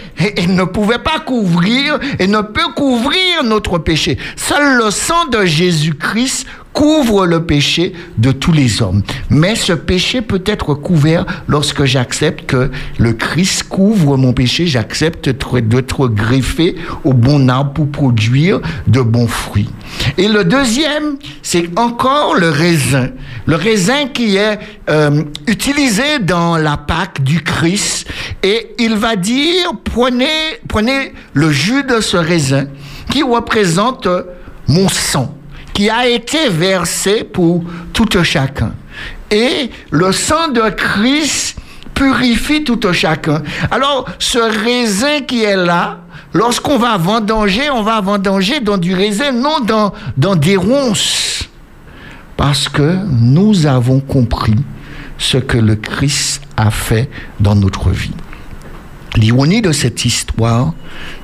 [0.48, 4.18] ne pouvaient pas couvrir et ne peut couvrir notre péché.
[4.36, 9.02] Seul le sang de Jésus-Christ couvre le péché de tous les hommes.
[9.30, 15.30] Mais ce péché peut être couvert lorsque j'accepte que le Christ couvre mon péché, j'accepte
[15.30, 19.70] d'être greffé au bon arbre pour produire de bons fruits.
[20.18, 23.10] Et le deuxième, c'est encore le raisin.
[23.46, 24.58] Le raisin qui est
[24.90, 28.08] euh, utilisé dans la Pâque du Christ.
[28.42, 32.66] Et il va dire, prenez, prenez le jus de ce raisin
[33.10, 34.08] qui représente
[34.66, 35.32] mon sang
[35.74, 38.72] qui a été versé pour tout chacun.
[39.30, 41.56] Et le sang de Christ
[41.94, 43.42] purifie tout chacun.
[43.70, 46.00] Alors, ce raisin qui est là,
[46.32, 51.48] lorsqu'on va vendanger, on va vendanger dans du raisin, non dans, dans des ronces.
[52.36, 54.56] Parce que nous avons compris
[55.18, 57.08] ce que le Christ a fait
[57.40, 58.14] dans notre vie.
[59.16, 60.72] L'ironie de cette histoire,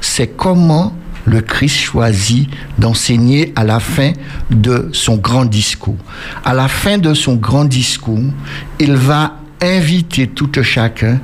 [0.01, 0.93] c'est comment
[1.25, 2.49] le Christ choisit
[2.79, 4.13] d'enseigner à la fin
[4.51, 5.97] de son grand discours.
[6.45, 8.33] À la fin de son grand discours,
[8.79, 11.21] il va inviter tout chacun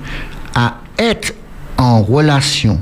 [0.55, 1.35] à être
[1.79, 2.81] en relation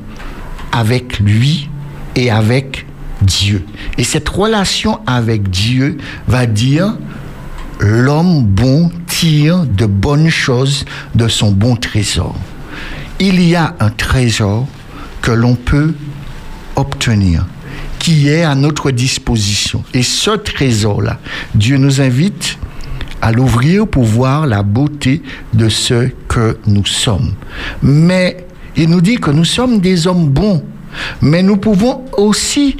[0.72, 1.68] avec lui
[2.16, 2.86] et avec
[3.22, 3.64] Dieu.
[3.98, 6.96] Et cette relation avec Dieu va dire,
[7.80, 10.84] l'homme bon tire de bonnes choses
[11.14, 12.34] de son bon trésor.
[13.20, 14.66] Il y a un trésor
[15.22, 15.94] que l'on peut
[16.76, 17.46] obtenir,
[17.98, 19.82] qui est à notre disposition.
[19.92, 21.18] Et ce trésor-là,
[21.54, 22.58] Dieu nous invite
[23.22, 25.22] à l'ouvrir pour voir la beauté
[25.54, 27.32] de ce que nous sommes.
[27.82, 28.46] Mais
[28.76, 30.62] il nous dit que nous sommes des hommes bons,
[31.22, 32.76] mais nous pouvons aussi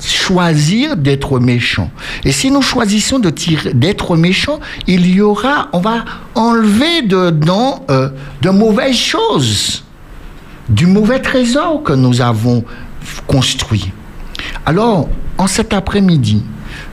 [0.00, 1.90] choisir d'être méchants.
[2.24, 8.08] Et si nous choisissons d'être méchants, il y aura, on va enlever dedans euh,
[8.40, 9.84] de mauvaises choses,
[10.68, 12.64] du mauvais trésor que nous avons
[13.26, 13.92] construit.
[14.66, 16.42] Alors, en cet après-midi,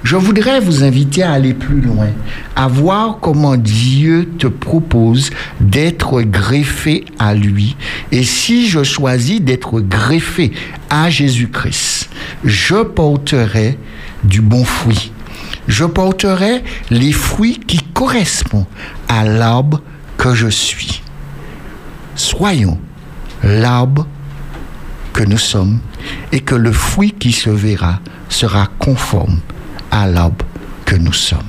[0.03, 2.07] je voudrais vous inviter à aller plus loin,
[2.55, 5.29] à voir comment Dieu te propose
[5.59, 7.75] d'être greffé à lui.
[8.11, 10.51] Et si je choisis d'être greffé
[10.89, 12.09] à Jésus-Christ,
[12.43, 13.77] je porterai
[14.23, 15.11] du bon fruit.
[15.67, 18.65] Je porterai les fruits qui correspondent
[19.07, 19.81] à l'arbre
[20.17, 21.01] que je suis.
[22.15, 22.79] Soyons
[23.43, 24.07] l'arbre
[25.13, 25.79] que nous sommes
[26.31, 27.99] et que le fruit qui se verra
[28.29, 29.39] sera conforme
[29.91, 30.45] à l'arbre
[30.85, 31.39] que nous sommes.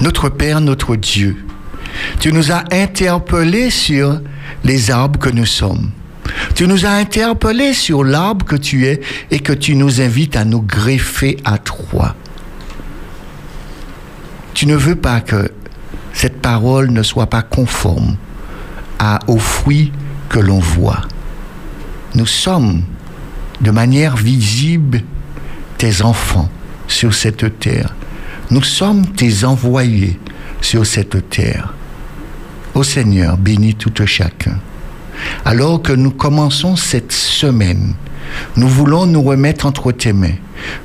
[0.00, 1.36] Notre Père, notre Dieu,
[2.18, 4.20] tu nous as interpellés sur
[4.64, 5.90] les arbres que nous sommes
[6.54, 10.44] tu nous as interpellés sur l'arbre que tu es et que tu nous invites à
[10.44, 12.14] nous greffer à toi.
[14.54, 15.50] Tu ne veux pas que
[16.12, 18.16] cette parole ne soit pas conforme
[18.98, 19.92] à, aux fruits
[20.28, 21.02] que l'on voit.
[22.14, 22.82] Nous sommes
[23.60, 25.02] de manière visible
[25.78, 26.50] tes enfants
[26.86, 27.94] sur cette terre.
[28.50, 30.18] Nous sommes tes envoyés
[30.60, 31.72] sur cette terre.
[32.74, 34.58] Ô Seigneur, bénis tout chacun.
[35.44, 37.94] Alors que nous commençons cette semaine,
[38.56, 40.36] nous voulons nous remettre entre tes mains.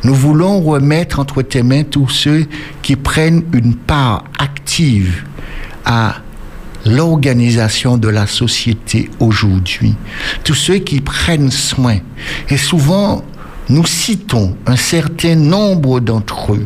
[0.04, 2.46] Nous voulons remettre entre tes mains tous ceux
[2.82, 5.24] qui prennent une part active
[5.86, 6.16] à
[6.86, 9.96] l'organisation de la société aujourd'hui.
[10.44, 11.98] Tous ceux qui prennent soin.
[12.50, 13.24] Et souvent,
[13.70, 16.66] nous citons un certain nombre d'entre eux,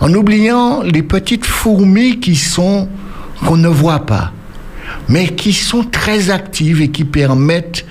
[0.00, 2.88] en oubliant les petites fourmis qui sont,
[3.44, 4.32] qu'on ne voit pas,
[5.08, 7.84] mais qui sont très actives et qui permettent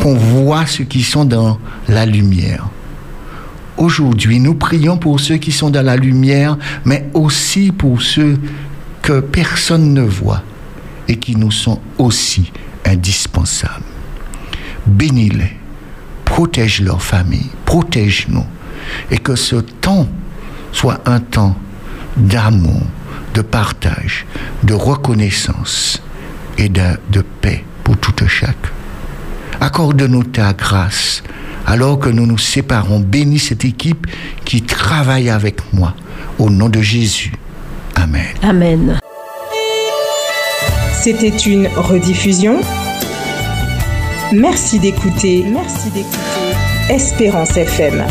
[0.00, 2.68] qu'on voit ceux qui sont dans la lumière.
[3.76, 8.38] Aujourd'hui, nous prions pour ceux qui sont dans la lumière, mais aussi pour ceux
[9.02, 10.42] que personne ne voit
[11.08, 12.52] et qui nous sont aussi
[12.84, 13.84] indispensables.
[14.86, 15.56] Bénis-les,
[16.24, 18.46] protège leur famille, protège-nous,
[19.10, 20.08] et que ce temps
[20.72, 21.56] soit un temps
[22.16, 22.82] d'amour,
[23.34, 24.26] de partage,
[24.62, 26.02] de reconnaissance
[26.58, 28.70] et de, de paix pour tout chacun.
[29.60, 31.22] Accorde-nous ta grâce
[31.66, 33.00] alors que nous nous séparons.
[33.00, 34.06] Bénis cette équipe
[34.44, 35.94] qui travaille avec moi.
[36.38, 37.32] Au nom de Jésus.
[37.94, 38.26] Amen.
[38.42, 38.98] Amen.
[41.00, 42.60] C'était une rediffusion.
[44.32, 45.44] Merci d'écouter.
[45.52, 46.88] Merci d'écouter.
[46.88, 48.04] Espérance FM.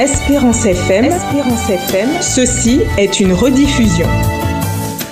[0.00, 1.04] Espérance FM.
[1.04, 2.08] Espérance FM.
[2.20, 4.06] Ceci est une rediffusion.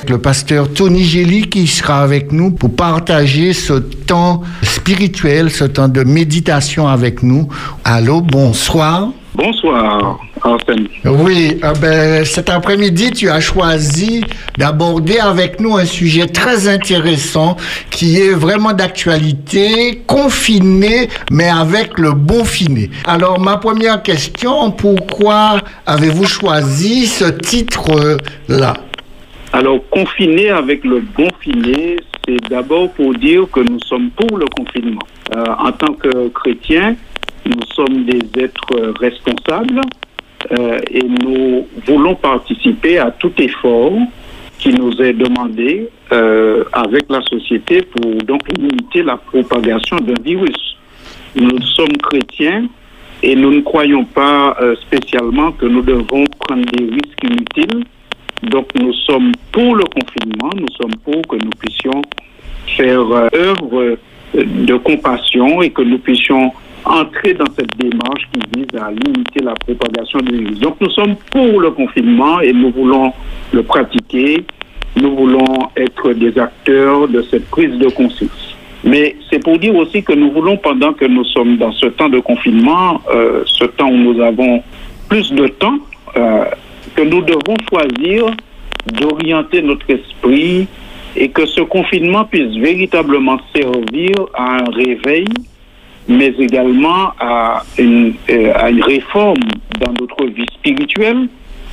[0.09, 5.87] Le pasteur Tony Gély qui sera avec nous pour partager ce temps spirituel, ce temps
[5.87, 7.49] de méditation avec nous.
[7.85, 9.11] Allô, bonsoir.
[9.35, 10.89] Bonsoir, Arsène.
[11.07, 14.23] Oui, euh, ben, cet après-midi, tu as choisi
[14.59, 17.57] d'aborder avec nous un sujet très intéressant
[17.91, 22.91] qui est vraiment d'actualité, confiné, mais avec le bon finé.
[23.07, 28.75] Alors, ma première question, pourquoi avez-vous choisi ce titre-là?
[29.55, 34.45] Alors, confiné avec le bon finé, c'est d'abord pour dire que nous sommes pour le
[34.55, 35.03] confinement.
[35.35, 36.97] Euh, en tant que chrétiens,
[37.47, 39.81] nous sommes des êtres responsables
[40.53, 43.93] euh, et nous voulons participer à tout effort
[44.63, 50.77] qui nous est demandé euh, avec la société pour donc limiter la propagation d'un virus.
[51.35, 52.69] Nous sommes chrétiens
[53.25, 57.85] et nous ne croyons pas euh, spécialement que nous devons prendre des risques inutiles.
[58.45, 62.03] Donc nous sommes pour le confinement, nous sommes pour que nous puissions
[62.77, 63.97] faire euh, œuvre
[64.35, 66.53] de compassion et que nous puissions
[66.85, 70.59] entrer dans cette démarche qui vise à limiter la propagation du virus.
[70.61, 73.13] Donc nous sommes pour le confinement et nous voulons
[73.53, 74.45] le pratiquer.
[74.97, 78.57] Nous voulons être des acteurs de cette prise de conscience.
[78.85, 82.09] Mais c'est pour dire aussi que nous voulons, pendant que nous sommes dans ce temps
[82.09, 84.63] de confinement, euh, ce temps où nous avons
[85.09, 85.79] plus de temps,
[86.17, 86.45] euh,
[86.97, 88.27] que nous devons choisir
[88.87, 90.67] d'orienter notre esprit
[91.15, 95.27] et que ce confinement puisse véritablement servir à un réveil,
[96.09, 99.41] mais également à une, euh, à une réforme
[99.81, 101.29] dans notre vie spirituelle,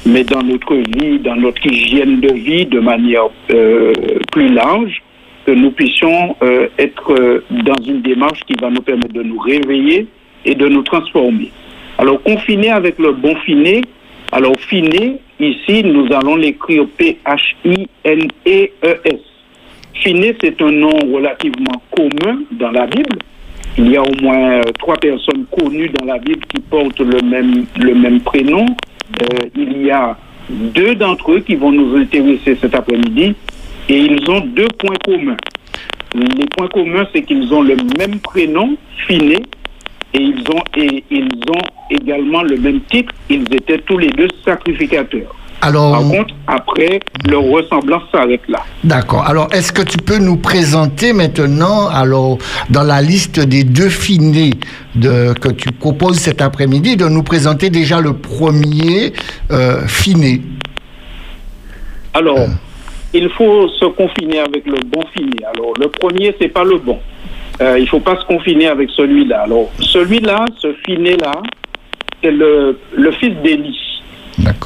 [0.06, 3.94] mais dans notre vie, dans notre hygiène de vie de manière euh,
[4.32, 5.02] plus large,
[5.46, 9.40] que nous puissions euh, être euh, dans une démarche qui va nous permettre de nous
[9.40, 10.08] réveiller
[10.46, 11.52] et de nous transformer.
[11.98, 13.82] Alors, confiner avec le bon finé,
[14.32, 17.90] alors finé, ici, nous allons l'écrire P-H-I-N-E-E-S.
[19.96, 23.18] Finé, c'est un nom relativement commun dans la Bible.
[23.78, 27.22] Il y a au moins euh, trois personnes connues dans la Bible qui portent le
[27.22, 28.66] même, le même prénom.
[29.22, 30.18] Euh, il y a
[30.50, 33.36] deux d'entre eux qui vont nous intéresser cet après-midi
[33.88, 35.38] et ils ont deux points communs.
[36.16, 38.76] Les points communs, c'est qu'ils ont le même prénom,
[39.08, 39.44] Finé,
[40.14, 41.62] et ils ont, et ils ont
[41.92, 43.14] également le même titre.
[43.30, 45.36] Ils étaient tous les deux sacrificateurs.
[45.62, 47.00] Alors, Par contre, après,
[47.30, 48.60] leur ressemblance s'arrête là.
[48.84, 49.28] D'accord.
[49.28, 52.38] Alors, est-ce que tu peux nous présenter maintenant, alors,
[52.70, 54.52] dans la liste des deux finés
[54.96, 59.12] de, que tu proposes cet après-midi, de nous présenter déjà le premier
[59.52, 60.42] euh, finé?
[62.14, 62.48] Alors,
[63.14, 65.44] il faut se confiner avec le bon finé.
[65.54, 67.00] Alors, le premier, c'est pas le bon.
[67.62, 69.42] Euh, il faut pas se confiner avec celui-là.
[69.42, 71.42] Alors, celui-là, ce finé-là,
[72.24, 73.78] c'est le, le fils d'Élie.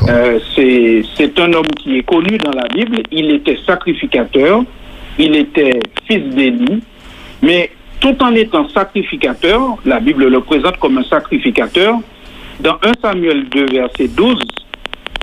[0.07, 3.01] Euh, c'est c'est un homme qui est connu dans la Bible.
[3.11, 4.63] Il était sacrificateur,
[5.17, 6.83] il était fils d'Élie,
[7.41, 11.97] mais tout en étant sacrificateur, la Bible le présente comme un sacrificateur.
[12.59, 14.37] Dans 1 Samuel 2, verset 12,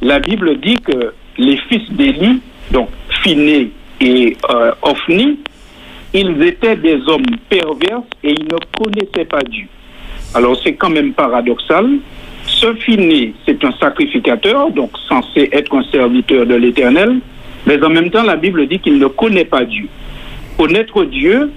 [0.03, 2.40] la Bible dit que les fils d'Élie,
[2.70, 2.88] donc
[3.22, 3.70] Phiné
[4.01, 5.38] et euh, Ophni,
[6.12, 9.66] ils étaient des hommes pervers et ils ne connaissaient pas Dieu.
[10.34, 11.86] Alors c'est quand même paradoxal.
[12.61, 12.66] Ce
[13.46, 17.20] c'est un sacrificateur, donc censé être un serviteur de l'Éternel,
[17.66, 19.88] mais en même temps, la Bible dit qu'il ne connaît pas Dieu.
[20.58, 21.50] Connaître Dieu,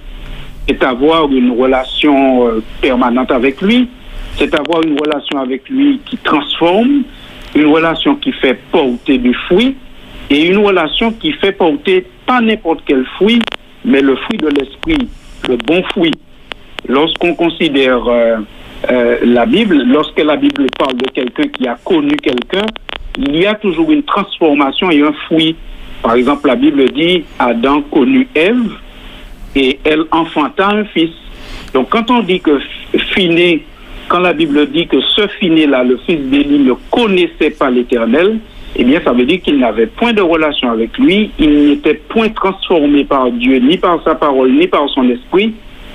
[0.66, 3.86] c'est avoir une relation euh, permanente avec lui,
[4.36, 7.02] c'est avoir une relation avec lui qui transforme,
[7.54, 9.76] une relation qui fait porter du fruit,
[10.30, 13.42] et une relation qui fait porter pas n'importe quel fruit,
[13.84, 15.06] mais le fruit de l'esprit,
[15.50, 16.14] le bon fruit.
[16.88, 18.38] Lorsqu'on considère euh,
[18.90, 22.66] euh, la Bible, lorsque la Bible parle de quelqu'un qui a connu quelqu'un,
[23.18, 25.56] il y a toujours une transformation et un fruit.
[26.02, 28.72] Par exemple, la Bible dit Adam connut Ève
[29.54, 31.12] et elle enfanta un fils.
[31.72, 32.58] Donc quand on dit que
[33.14, 33.64] Finé,
[34.08, 38.38] quand la Bible dit que ce Finé-là, le fils d'Élie, ne connaissait pas l'Éternel,
[38.76, 42.28] eh bien ça veut dire qu'il n'avait point de relation avec lui, il n'était point
[42.30, 45.54] transformé par Dieu, ni par sa parole, ni par son esprit,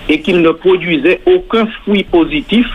[0.09, 2.65] et qu'il ne produisait aucun fruit positif,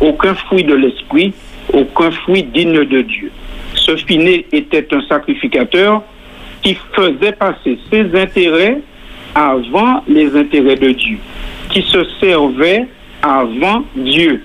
[0.00, 1.32] aucun fruit de l'esprit,
[1.72, 3.32] aucun fruit digne de Dieu.
[3.74, 6.02] Ce Finé était un sacrificateur
[6.62, 8.80] qui faisait passer ses intérêts
[9.34, 11.18] avant les intérêts de Dieu,
[11.70, 12.86] qui se servait
[13.22, 14.42] avant Dieu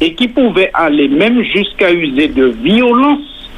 [0.00, 3.50] et qui pouvait aller même jusqu'à user de violence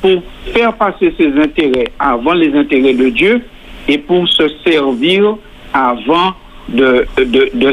[0.00, 0.22] pour
[0.54, 3.42] faire passer ses intérêts avant les intérêts de Dieu
[3.88, 5.36] et pour se servir
[5.72, 6.34] avant
[6.68, 7.06] de,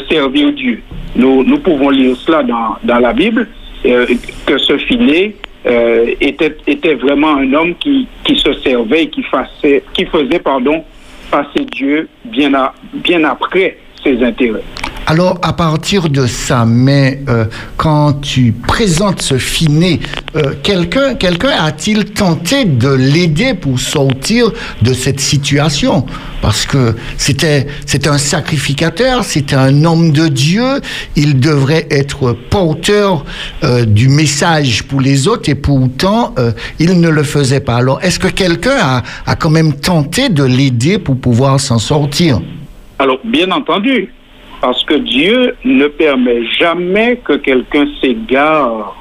[0.10, 0.82] servir Dieu.
[1.16, 3.48] Nous, pouvons lire cela dans, la Bible,
[3.86, 4.06] euh,
[4.46, 5.36] que ce filet
[5.66, 10.84] euh, était, vraiment un homme qui, se servait qui, faisait, pardon,
[11.32, 12.52] passer Dieu bien,
[12.94, 14.64] bien après ses intérêts.
[15.10, 17.46] Alors, à partir de ça, mais euh,
[17.78, 20.02] quand tu présentes ce finé,
[20.36, 24.52] euh, quelqu'un quelqu'un a-t-il tenté de l'aider pour sortir
[24.84, 26.06] de cette situation?
[26.44, 27.66] Parce que c'était
[28.06, 30.80] un sacrificateur, c'était un homme de Dieu,
[31.16, 33.26] il devrait être porteur
[33.64, 36.36] euh, du message pour les autres et pourtant
[36.78, 37.78] il ne le faisait pas.
[37.78, 42.40] Alors, est-ce que quelqu'un a, a quand même tenté de l'aider pour pouvoir s'en sortir?
[43.00, 44.10] Alors, bien entendu,
[44.62, 48.96] parce que Dieu ne permet jamais que quelqu'un s'égare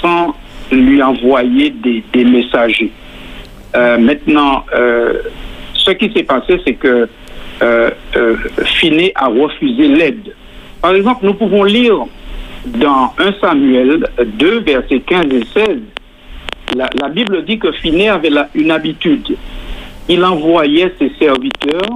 [0.00, 0.34] sans
[0.70, 2.92] lui envoyer des, messagers.
[3.76, 5.14] Euh, maintenant, euh,
[5.74, 7.08] ce qui s'est passé, c'est que
[7.62, 10.34] euh, euh, Finé a refusé l'aide.
[10.82, 12.04] Par exemple, nous pouvons lire
[12.66, 15.78] dans 1 Samuel 2, versets 15 et 16,
[16.74, 19.36] la, Bible dit que Finé avait une habitude.
[20.08, 21.94] Il envoyait ses serviteurs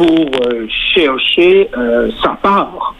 [0.00, 2.94] pour euh, chercher euh, sa part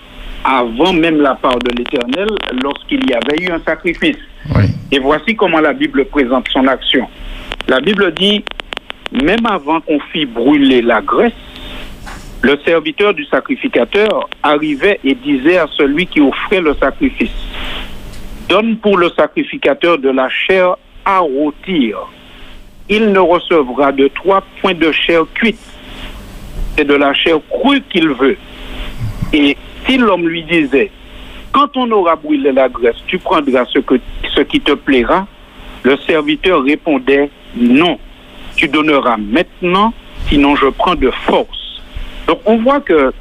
[0.45, 2.29] avant même la part de l'Éternel
[2.63, 4.19] lorsqu'il y avait eu un sacrifice.
[4.55, 4.65] Oui.
[4.93, 7.09] Et voici comment la Bible présente son action.
[7.69, 8.45] La Bible dit,
[9.13, 11.33] même avant qu'on fît brûler la graisse,
[12.43, 17.33] le serviteur du sacrificateur arrivait et disait à celui qui offrait le sacrifice,
[18.47, 20.77] donne pour le sacrificateur de la chair
[21.07, 21.97] à rôtir.
[22.91, 25.70] Il ne recevra de trois points de chair cuite
[26.77, 28.37] c'est de la chair crue qu'il veut.
[29.33, 29.57] Et
[29.87, 30.91] si l'homme lui disait,
[31.53, 35.27] quand on aura brûlé la graisse, tu prendras ce, qui te plaira,
[35.83, 37.99] le serviteur répondait, non,
[38.57, 39.93] tu donneras maintenant,
[40.29, 41.83] sinon je prends de force.
[42.27, 43.13] Donc on voit que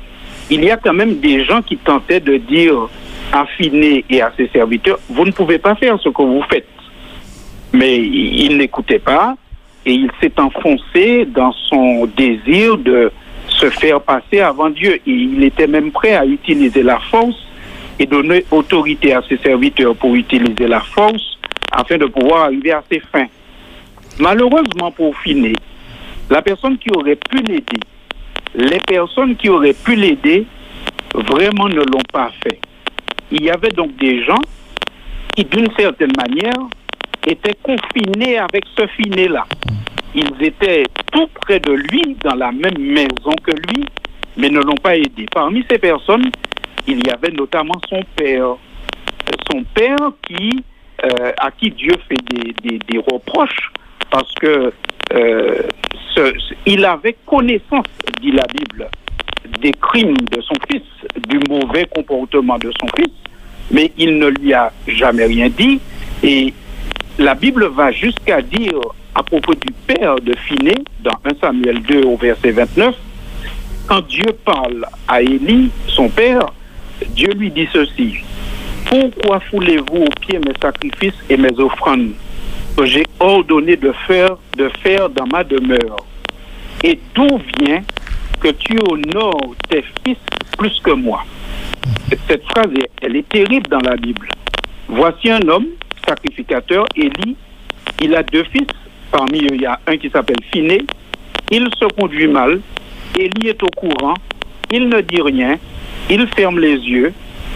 [0.52, 2.76] il y a quand même des gens qui tentaient de dire
[3.32, 6.68] à Finé et à ses serviteurs, vous ne pouvez pas faire ce que vous faites.
[7.72, 9.36] Mais il n'écoutait pas
[9.86, 13.12] et il s'est enfoncé dans son désir de
[13.60, 14.96] se faire passer avant Dieu.
[14.96, 17.38] Et il était même prêt à utiliser la force
[18.00, 21.38] et donner autorité à ses serviteurs pour utiliser la force
[21.72, 23.28] afin de pouvoir arriver à ses fins.
[24.20, 25.54] Malheureusement pour Finé,
[26.30, 27.80] la personne qui aurait pu l'aider,
[28.56, 30.46] les personnes qui auraient pu l'aider,
[31.14, 32.60] vraiment ne l'ont pas fait.
[33.32, 34.42] Il y avait donc des gens
[35.36, 36.60] qui, d'une certaine manière,
[37.28, 39.46] étaient confinés avec ce finé-là.
[40.16, 43.86] Ils étaient tout près de lui, dans la même maison que lui,
[44.38, 45.26] mais ne l'ont pas aidé.
[45.34, 46.30] Parmi ces personnes,
[46.88, 48.56] il y avait notamment son père.
[49.52, 50.64] Son père qui,
[51.04, 53.72] euh, à qui Dieu fait des, des, des reproches
[54.10, 54.74] parce que
[55.14, 55.62] euh,
[56.66, 57.86] il avait connaissance,
[58.22, 58.90] dit la Bible,
[59.62, 60.84] des crimes de son fils,
[61.28, 63.14] du mauvais comportement de son fils.
[63.72, 65.80] mais il ne lui a jamais rien dit.
[66.24, 66.54] Et
[67.18, 68.80] la Bible va jusqu'à dire
[69.16, 72.96] à propos du père de Phiné, dans 1 Samuel 2 au verset 29,
[73.88, 76.46] quand Dieu parle à Élie, son père,
[77.16, 78.18] Dieu lui dit ceci.
[78.86, 82.12] Pourquoi foulez-vous aux pieds mes sacrifices et mes offrandes
[82.78, 85.98] que j'ai ordonné de faire, de faire dans ma demeure?
[86.84, 87.28] Et d'où
[87.60, 87.82] vient
[88.40, 90.18] que tu honores tes fils
[90.58, 91.26] plus que moi
[92.28, 92.70] Cette phrase,
[93.02, 94.30] elle est terrible dans la Bible.
[94.88, 95.68] Voici un homme,
[96.08, 97.36] sacrificateur, Élie.
[98.02, 98.68] Il a deux fils.
[99.12, 100.82] Parmi eux, il y a un qui s'appelle Phiné.
[101.52, 102.62] Il se conduit mal.
[103.18, 104.14] Élie est au courant.
[104.72, 105.58] Il ne dit rien.
[106.10, 107.14] Il ferme les yeux.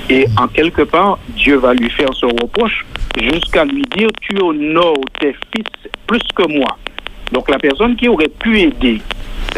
[0.09, 2.85] Et en quelque part, Dieu va lui faire ce reproche
[3.21, 6.77] jusqu'à lui dire Tu honores tes fils plus que moi.
[7.31, 9.01] Donc la personne qui aurait pu aider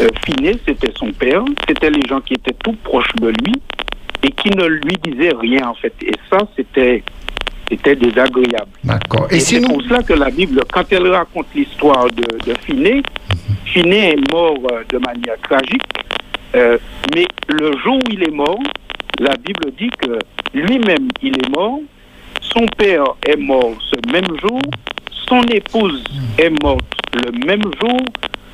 [0.00, 3.54] euh, Phiné, c'était son père, c'était les gens qui étaient tout proches de lui
[4.22, 5.94] et qui ne lui disaient rien en fait.
[6.02, 7.02] Et ça, c'était
[7.68, 8.70] c'était désagréable.
[8.84, 9.26] D'accord.
[9.30, 13.02] Et, c'est pour cela que la Bible, quand elle raconte l'histoire de, de Phiné,
[13.64, 15.82] Phiné est mort euh, de manière tragique,
[16.54, 16.78] euh,
[17.14, 18.58] mais le jour où il est mort,
[19.18, 20.18] la Bible dit que
[20.54, 21.80] lui-même, il est mort,
[22.40, 24.60] son père est mort ce même jour,
[25.28, 26.04] son épouse
[26.38, 28.00] est morte le même jour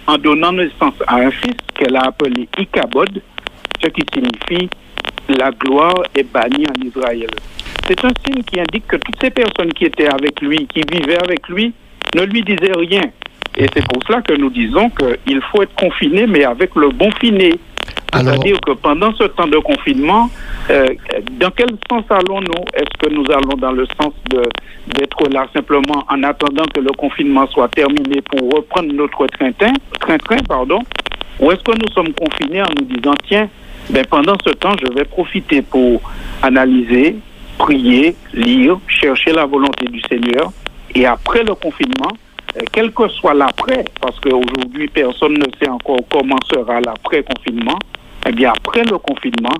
[0.06, 3.20] en donnant naissance à un fils qu'elle a appelé Ikabod,
[3.82, 4.68] ce qui signifie
[5.28, 7.30] la gloire est bannie en Israël.
[7.88, 11.22] C'est un signe qui indique que toutes ces personnes qui étaient avec lui, qui vivaient
[11.22, 11.72] avec lui,
[12.14, 13.02] ne lui disaient rien.
[13.56, 17.10] Et c'est pour cela que nous disons qu'il faut être confiné, mais avec le bon
[17.20, 17.52] finé.
[18.14, 20.30] C'est-à-dire que pendant ce temps de confinement,
[20.70, 20.86] euh,
[21.40, 22.64] dans quel sens allons-nous?
[22.74, 24.12] Est-ce que nous allons dans le sens
[24.86, 30.42] d'être là simplement en attendant que le confinement soit terminé pour reprendre notre train-train, train-train
[30.46, 30.80] pardon,
[31.40, 33.48] ou est-ce que nous sommes confinés en nous disant tiens,
[33.90, 36.02] ben pendant ce temps, je vais profiter pour
[36.42, 37.16] analyser,
[37.62, 40.52] prier, lire, chercher la volonté du Seigneur,
[40.94, 42.12] et après le confinement,
[42.56, 47.78] euh, quel que soit l'après, parce qu'aujourd'hui personne ne sait encore comment sera l'après-confinement,
[48.28, 49.56] eh bien après le confinement,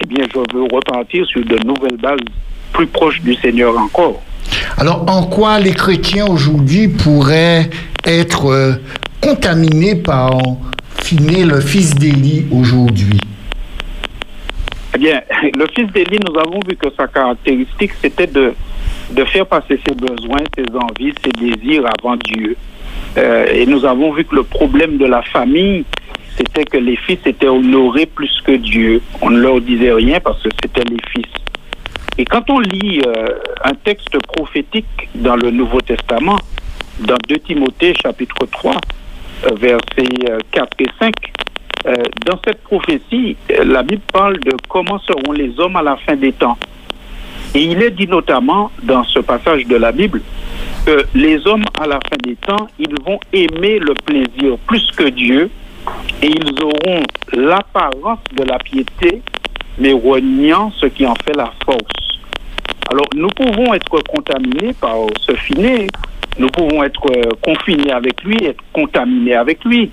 [0.00, 2.28] eh bien je veux repartir sur de nouvelles bases
[2.72, 4.20] plus proches du Seigneur encore.
[4.76, 7.70] Alors en quoi les chrétiens aujourd'hui pourraient
[8.04, 8.74] être euh,
[9.20, 10.30] contaminés par
[11.02, 13.20] Finé, le fils d'Élie aujourd'hui?
[14.96, 18.54] Eh bien, le fils d'Élie, nous avons vu que sa caractéristique, c'était de,
[19.10, 22.56] de faire passer ses besoins, ses envies, ses désirs avant Dieu.
[23.18, 25.84] Euh, et nous avons vu que le problème de la famille,
[26.38, 29.02] c'était que les fils étaient honorés plus que Dieu.
[29.20, 31.30] On ne leur disait rien parce que c'était les fils.
[32.16, 33.26] Et quand on lit euh,
[33.64, 36.38] un texte prophétique dans le Nouveau Testament,
[37.00, 38.72] dans 2 Timothée chapitre 3,
[39.44, 41.12] euh, versets 4 et 5,
[42.24, 46.32] dans cette prophétie, la Bible parle de comment seront les hommes à la fin des
[46.32, 46.58] temps.
[47.54, 50.20] Et il est dit notamment dans ce passage de la Bible
[50.84, 55.08] que les hommes à la fin des temps, ils vont aimer le plaisir plus que
[55.08, 55.50] Dieu
[56.22, 57.02] et ils auront
[57.32, 59.22] l'apparence de la piété,
[59.78, 62.18] mais reniant ce qui en fait la force.
[62.90, 65.86] Alors nous pouvons être contaminés par ce finet,
[66.38, 67.06] nous pouvons être
[67.40, 69.90] confinés avec lui, être contaminés avec lui,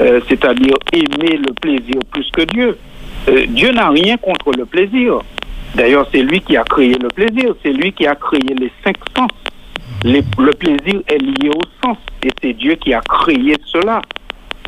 [0.00, 2.78] euh, c'est-à-dire aimer le plaisir plus que Dieu.
[3.28, 5.20] Euh, Dieu n'a rien contre le plaisir.
[5.74, 8.96] D'ailleurs, c'est lui qui a créé le plaisir, c'est lui qui a créé les cinq
[9.16, 9.30] sens.
[10.04, 14.02] le plaisir est lié au sens et c'est Dieu qui a créé cela.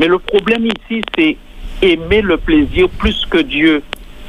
[0.01, 1.37] Mais le problème ici, c'est
[1.83, 3.83] aimer le plaisir plus que Dieu.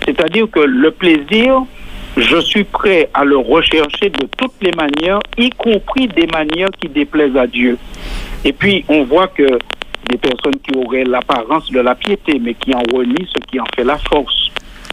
[0.05, 1.63] C'est-à-dire que le plaisir,
[2.15, 6.87] je suis prêt à le rechercher de toutes les manières, y compris des manières qui
[6.87, 7.77] déplaisent à Dieu.
[8.45, 9.59] Et puis, on voit que
[10.09, 13.65] des personnes qui auraient l'apparence de la piété, mais qui en renient ce qui en
[13.75, 14.51] fait la force.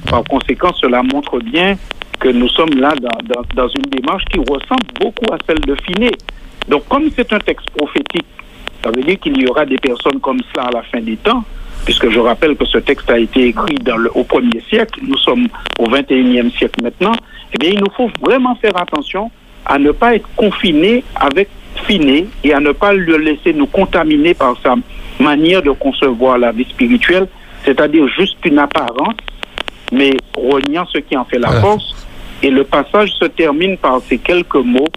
[0.08, 1.76] Par conséquent, cela montre bien
[2.20, 6.12] que nous sommes là dans, dans une démarche qui ressemble beaucoup à celle de Finet.
[6.68, 8.24] Donc, comme c'est un texte prophétique
[8.84, 11.42] ça veut dire qu'il y aura des personnes comme cela à la fin des temps,
[11.86, 13.78] puisque je rappelle que ce texte a été écrit
[14.14, 17.14] au premier siècle, nous sommes au 21e siècle maintenant,
[17.54, 19.30] eh bien, il nous faut vraiment faire attention
[19.64, 21.48] à ne pas être confiné avec
[21.86, 24.74] Finé et à ne pas le laisser nous contaminer par sa
[25.20, 27.28] manière de concevoir la vie spirituelle,
[27.64, 29.16] c'est-à-dire juste une apparence,
[29.92, 32.06] mais reniant ce qui en fait la force.
[32.42, 34.88] Et le passage se termine par ces quelques mots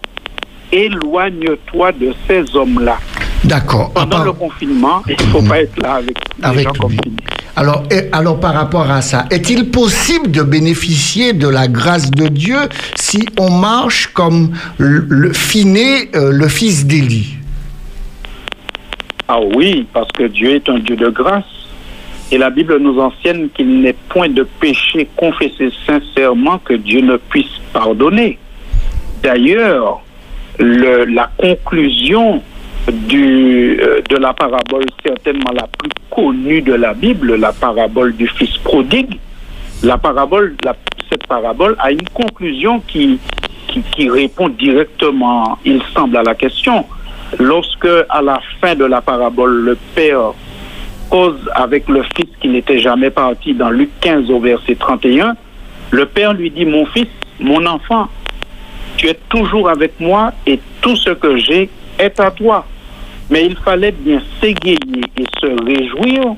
[0.70, 2.98] Éloigne-toi de ces hommes-là.
[3.44, 3.90] D'accord.
[3.94, 6.18] Pendant le confinement, il ne faut pas être là avec,
[6.54, 7.16] les gens confinés.
[7.56, 12.58] Alors, alors, par rapport à ça, est-il possible de bénéficier de la grâce de Dieu
[12.94, 17.36] si on marche comme le, Finé, euh, le fils d'Élie?
[19.28, 21.44] Ah oui, parce que Dieu est un Dieu de grâce.
[22.30, 27.16] Et la Bible nous enseigne qu'il n'est point de péché confessé sincèrement que Dieu ne
[27.16, 28.38] puisse pardonner.
[29.22, 30.02] D'ailleurs,
[30.58, 32.42] la conclusion
[32.88, 38.56] euh, de la parabole certainement la plus connue de la Bible, la parabole du fils
[38.58, 39.18] prodigue,
[39.82, 40.56] la parabole,
[41.10, 43.18] cette parabole a une conclusion qui,
[44.08, 46.86] répond directement, il semble, à la question.
[47.38, 50.32] Lorsque, à la fin de la parabole, le père
[51.10, 55.36] cause avec le fils qui n'était jamais parti dans Luc 15 au verset 31,
[55.90, 57.08] le père lui dit, mon fils,
[57.40, 58.08] mon enfant,
[58.96, 62.66] tu es toujours avec moi et tout ce que j'ai est à toi.
[63.30, 64.78] Mais il fallait bien s'égayer
[65.16, 66.34] et se réjouir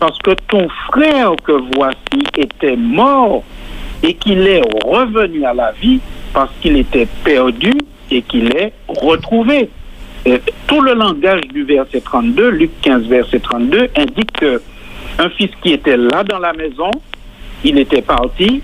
[0.00, 3.42] parce que ton frère que voici était mort
[4.02, 6.00] et qu'il est revenu à la vie
[6.32, 7.72] parce qu'il était perdu
[8.10, 9.70] et qu'il est retrouvé.
[10.66, 14.60] Tout le langage du verset 32, Luc 15, verset 32, indique que
[15.18, 16.90] un fils qui était là dans la maison,
[17.62, 18.62] il était parti,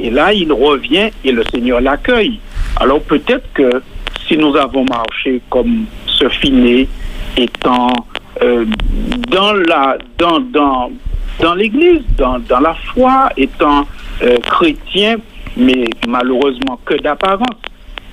[0.00, 2.40] et là il revient et le Seigneur l'accueille.
[2.76, 3.82] Alors peut-être que
[4.26, 6.88] si nous avons marché comme ce finet
[7.36, 7.92] étant
[8.42, 8.64] euh,
[9.30, 10.90] dans la dans dans
[11.40, 13.86] dans l'Église, dans, dans la foi, étant
[14.22, 15.16] euh, chrétien,
[15.56, 17.60] mais malheureusement que d'apparence,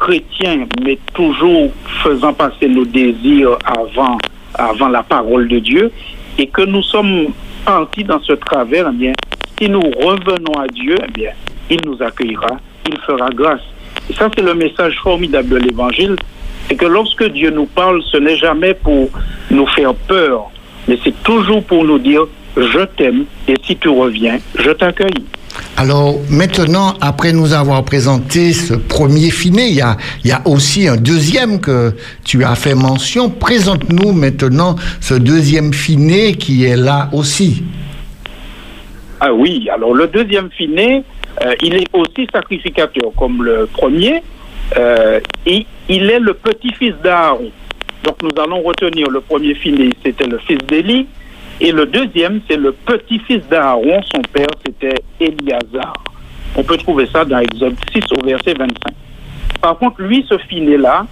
[0.04, 1.72] chrétien, mais toujours
[2.04, 4.18] faisant passer nos désirs avant
[4.56, 5.92] avant la parole de Dieu,
[6.38, 7.28] et que nous sommes
[7.66, 9.14] partis dans ce travers, eh bien,
[9.58, 11.32] si nous revenons à Dieu, eh bien,
[11.70, 13.62] il nous accueillera, il fera grâce.
[14.10, 16.16] Et ça, c'est le message formidable de l'Évangile,
[16.68, 19.10] c'est que lorsque Dieu nous parle, ce n'est jamais pour
[19.50, 20.52] nous faire peur,
[20.88, 22.26] mais c'est toujours pour nous dire,
[22.56, 25.26] je t'aime et si tu reviens, je t'accueille.
[25.78, 30.42] Alors maintenant, après nous avoir présenté ce premier finet, il y a, il y a
[30.46, 31.94] aussi un deuxième que
[32.24, 33.30] tu as fait mention.
[33.30, 37.64] Présente-nous maintenant ce deuxième finet qui est là aussi.
[39.20, 41.04] Ah oui, alors le deuxième finet,
[41.46, 44.22] euh, il est aussi sacrificateur comme le premier.
[44.78, 47.52] Euh, et il est le petit-fils d'Aaron.
[48.04, 51.08] Donc nous allons retenir le premier filet, c'était le fils d'Élie.
[51.62, 55.94] Et le deuxième, c'est le petit-fils d'Aaron, son père, c'était Éliazar.
[56.56, 58.76] On peut trouver ça dans Exode 6 au verset 25.
[59.62, 61.06] Par contre, lui, ce filet-là,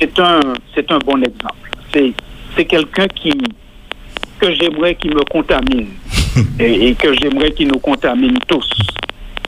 [0.00, 0.40] c'est un,
[0.74, 1.70] c'est un bon exemple.
[1.92, 2.12] C'est,
[2.56, 3.32] c'est quelqu'un qui,
[4.38, 5.88] que j'aimerais qui me contamine
[6.60, 8.68] et, et que j'aimerais qui nous contamine tous.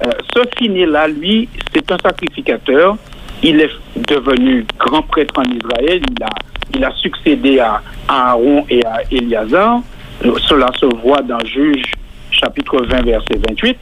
[0.04, 2.96] Euh, ce finet-là, lui, c'est un sacrificateur.
[3.42, 3.70] Il est
[4.08, 6.00] devenu grand prêtre en Israël.
[6.10, 6.28] Il a,
[6.74, 9.80] il a succédé à, Aaron et à Éliazar.
[10.20, 11.92] Cela se voit dans Juge
[12.30, 13.78] chapitre 20, verset 28.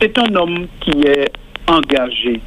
[0.00, 1.30] C'est un homme qui est
[1.66, 2.40] engagé,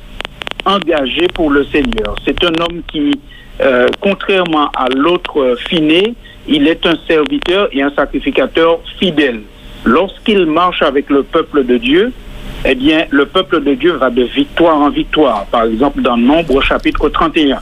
[0.66, 2.16] engagé pour le Seigneur.
[2.26, 3.20] C'est un homme qui,
[3.62, 6.14] euh, contrairement à l'autre finet,
[6.48, 9.42] il est un serviteur et un sacrificateur fidèle.
[9.86, 12.14] Lorsqu'il marche avec le peuple de Dieu,
[12.64, 15.46] eh bien, le peuple de Dieu va de victoire en victoire.
[15.46, 17.60] Par exemple, dans Nombre chapitre 31.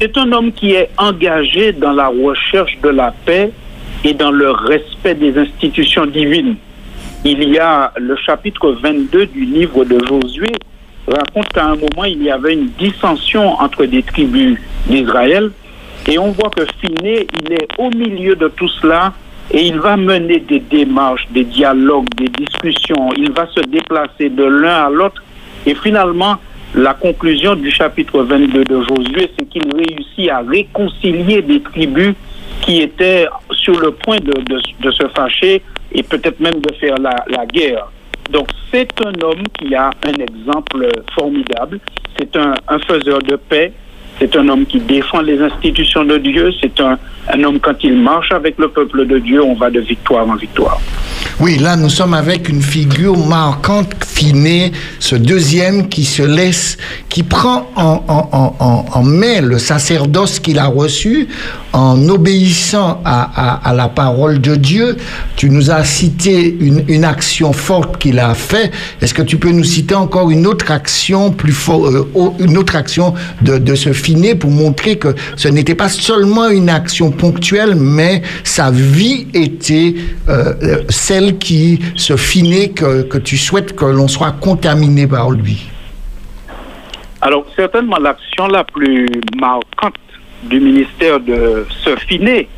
[0.00, 3.50] C'est un homme qui est engagé dans la recherche de la paix
[4.06, 6.54] et dans le respect des institutions divines.
[7.24, 10.52] Il y a le chapitre 22 du livre de Josué
[11.08, 15.50] raconte qu'à un moment, il y avait une dissension entre des tribus d'Israël.
[16.08, 19.12] Et on voit que Finé, il est au milieu de tout cela
[19.50, 23.12] et il va mener des démarches, des dialogues, des discussions.
[23.16, 25.22] Il va se déplacer de l'un à l'autre.
[25.66, 26.36] Et finalement,
[26.74, 32.14] la conclusion du chapitre 22 de Josué, c'est qu'il réussit à réconcilier des tribus
[32.62, 35.62] qui étaient sur le point de, se fâcher
[35.92, 37.86] et peut-être même de faire la, guerre.
[38.30, 41.78] Donc c'est un homme qui a un exemple formidable.
[42.18, 42.54] C'est un,
[42.88, 43.72] faiseur de paix,
[44.18, 46.50] c'est un homme qui défend les institutions de Dieu.
[46.60, 46.98] C'est un,
[47.44, 50.80] homme, quand il marche avec le peuple de Dieu, on va de victoire en victoire.
[51.38, 56.78] Oui, là, nous sommes avec une figure marquante, Finé, ce deuxième qui se laisse,
[57.10, 61.28] qui prend en, main le sacerdoce qu'il a reçu
[61.74, 64.96] en obéissant à, la parole de Dieu.
[65.36, 68.70] Tu nous as cité une, action forte qu'il a fait.
[69.02, 72.76] Est-ce que tu peux nous citer encore une autre action plus forte, euh, une autre
[72.76, 73.90] action de, de ce
[74.34, 79.94] pour montrer que ce n'était pas seulement une action ponctuelle, mais sa vie était
[80.30, 85.68] euh, celle qui se finit, que, que tu souhaites que l'on soit contaminé par lui.
[87.20, 89.06] Alors, certainement, l'action la plus
[89.38, 89.94] marquante
[90.44, 92.48] du ministère de ce finé,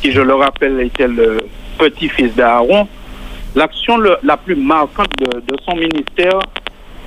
[0.00, 1.38] qui, je le rappelle, était le
[1.78, 2.88] petit-fils d'Aaron,
[3.54, 6.38] l'action la plus marquante de, de son ministère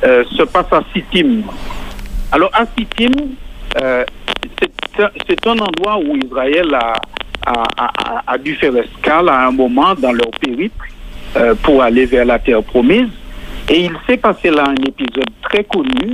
[0.04, 1.44] euh, se passe à Sittim.
[2.32, 3.12] Alors, à Sittim,
[3.82, 4.04] euh,
[5.28, 6.94] c'est un endroit où Israël a,
[7.46, 10.88] a, a, a, dû faire escale à un moment dans leur périple
[11.36, 13.10] euh, pour aller vers la terre promise.
[13.70, 16.14] Et il s'est passé là un épisode très connu,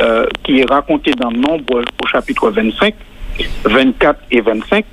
[0.00, 2.94] euh, qui est raconté dans Nombre au chapitre 25,
[3.64, 4.84] 24 et 25.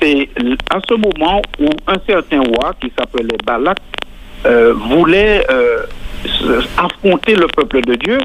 [0.00, 0.28] C'est
[0.70, 3.78] à ce moment où un certain roi qui s'appelait Balak
[4.46, 5.46] euh, voulait
[6.78, 8.18] affronter le peuple de Dieu,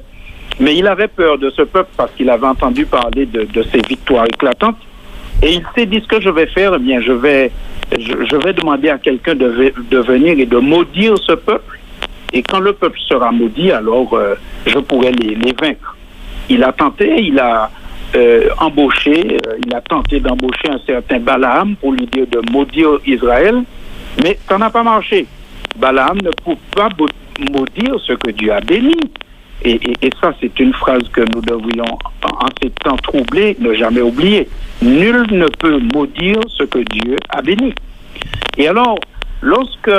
[0.59, 4.25] mais il avait peur de ce peuple parce qu'il avait entendu parler de ses victoires
[4.25, 4.77] éclatantes.
[5.43, 7.51] Et il s'est dit ce que je vais faire, eh bien, je vais,
[7.97, 11.77] je, vais demander à quelqu'un de, de venir et de maudire ce peuple
[12.33, 14.35] et quand le peuple sera maudit, alors euh,
[14.65, 15.95] je pourrai les, les, vaincre.
[16.49, 17.71] Il a tenté, il a
[18.15, 22.99] euh, embauché, euh, il a tenté d'embaucher un certain Balaam pour lui dire de maudire
[23.05, 23.63] Israël,
[24.23, 25.25] mais ça n'a pas marché.
[25.77, 26.89] Balaam ne peut pas
[27.51, 28.95] maudire ce que Dieu a béni.
[29.63, 33.57] Et, et, et ça, c'est une phrase que nous devrions, en, en ces temps troublés,
[33.59, 34.47] ne jamais oublier.
[34.81, 37.73] Nul ne peut maudire ce que Dieu a béni.
[38.57, 38.97] Et alors,
[39.41, 39.91] Lorsque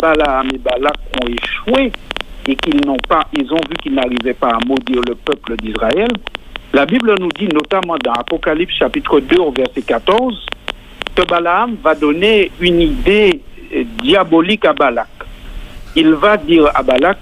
[0.00, 1.92] Balaam et Balak ont échoué
[2.46, 6.10] et qu'ils n'ont pas, ils ont vu qu'ils n'arrivaient pas à maudire le peuple d'Israël,
[6.74, 10.46] la Bible nous dit notamment dans Apocalypse chapitre 2 au verset 14
[11.14, 13.40] que Balaam va donner une idée
[14.02, 15.08] diabolique à Balak.
[15.96, 17.18] Il va dire à Balak,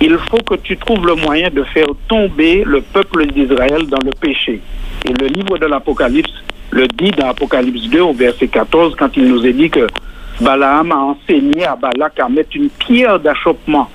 [0.00, 4.10] il faut que tu trouves le moyen de faire tomber le peuple d'Israël dans le
[4.10, 4.60] péché.
[5.04, 6.32] Et le livre de l'Apocalypse
[6.70, 9.86] le dit dans Apocalypse 2 au verset 14 quand il nous est dit que
[10.40, 13.88] Balaam a enseigné à Balak à mettre une pierre d'achoppement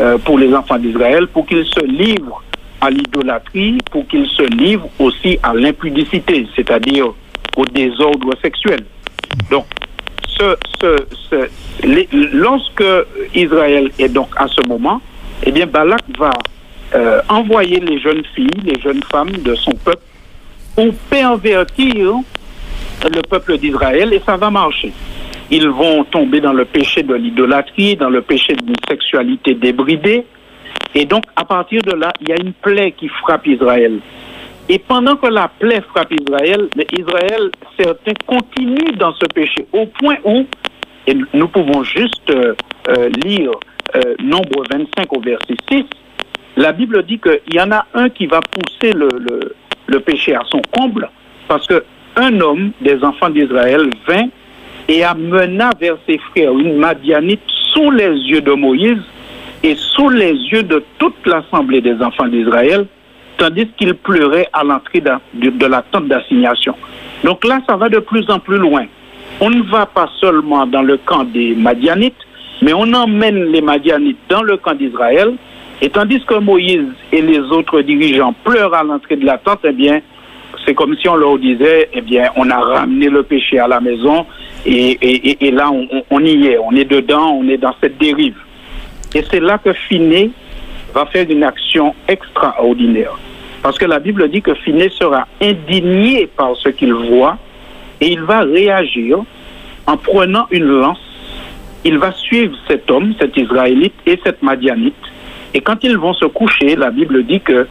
[0.00, 2.42] euh, pour les enfants d'Israël pour qu'ils se livrent
[2.80, 7.12] à l'idolâtrie, pour qu'ils se livrent aussi à l'impudicité, c'est-à-dire
[7.56, 8.84] au désordre sexuel.
[9.50, 9.66] Donc,
[10.26, 10.96] ce, ce,
[11.30, 12.84] ce, lorsque
[13.34, 15.00] Israël est donc à ce moment,
[15.44, 16.30] eh bien, Balak va
[16.94, 20.02] euh, envoyer les jeunes filles, les jeunes femmes de son peuple
[20.74, 22.20] pour pervertir
[23.04, 24.92] le peuple d'Israël et ça va marcher
[25.52, 30.24] ils vont tomber dans le péché de l'idolâtrie, dans le péché d'une sexualité débridée.
[30.94, 33.98] Et donc, à partir de là, il y a une plaie qui frappe Israël.
[34.70, 40.16] Et pendant que la plaie frappe Israël, Israël, certains continuent dans ce péché, au point
[40.24, 40.46] où,
[41.06, 42.54] et nous pouvons juste euh,
[42.88, 43.50] euh, lire
[43.96, 45.84] euh, Nombre 25 au verset 6,
[46.56, 49.08] la Bible dit qu'il y en a un qui va pousser le,
[49.86, 51.08] le, péché à son comble,
[51.48, 51.84] parce que
[52.16, 54.28] un homme des enfants d'Israël vint
[54.88, 57.40] et amena vers ses frères une Madianite
[57.72, 59.02] sous les yeux de Moïse
[59.62, 62.86] et sous les yeux de toute l'assemblée des enfants d'Israël,
[63.38, 66.74] tandis qu'il pleurait à l'entrée de, de, de, la tente d'assignation.
[67.24, 68.84] Donc là, ça va de plus en plus loin.
[69.40, 72.14] On ne va pas seulement dans le camp des Madianites,
[72.60, 75.34] mais on emmène les Madianites dans le camp d'Israël,
[75.80, 79.72] et tandis que Moïse et les autres dirigeants pleurent à l'entrée de la tente, eh
[79.72, 80.00] bien,
[80.64, 83.80] c'est comme si on leur disait, eh bien, on a ramené le péché à la
[83.80, 84.26] maison,
[84.64, 87.98] et, et, et là, on, on, y est, on est dedans, on est dans cette
[87.98, 88.36] dérive.
[89.14, 90.30] Et c'est là que Finé
[90.94, 93.18] va faire une action extraordinaire.
[93.62, 97.38] Parce que la Bible dit que Finé sera indigné par ce qu'il voit
[98.00, 99.18] et il va réagir
[99.86, 100.98] en prenant une lance.
[101.84, 104.94] Il va suivre cet homme, cet Israélite et cette Madianite.
[105.54, 107.66] Et quand ils vont se coucher, la Bible dit que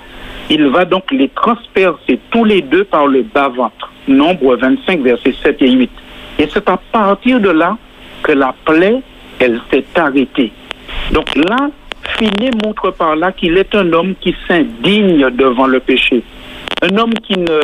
[0.49, 3.91] il va donc les transpercer tous les deux par le bas-ventre.
[4.07, 5.89] Nombre 25, versets 7 et 8.
[6.39, 7.77] Et c'est à partir de là
[8.23, 9.01] que la plaie,
[9.39, 10.51] elle s'est arrêtée.
[11.11, 11.69] Donc là,
[12.17, 16.23] Finé montre par là qu'il est un homme qui s'indigne devant le péché.
[16.81, 17.61] Un homme qui ne,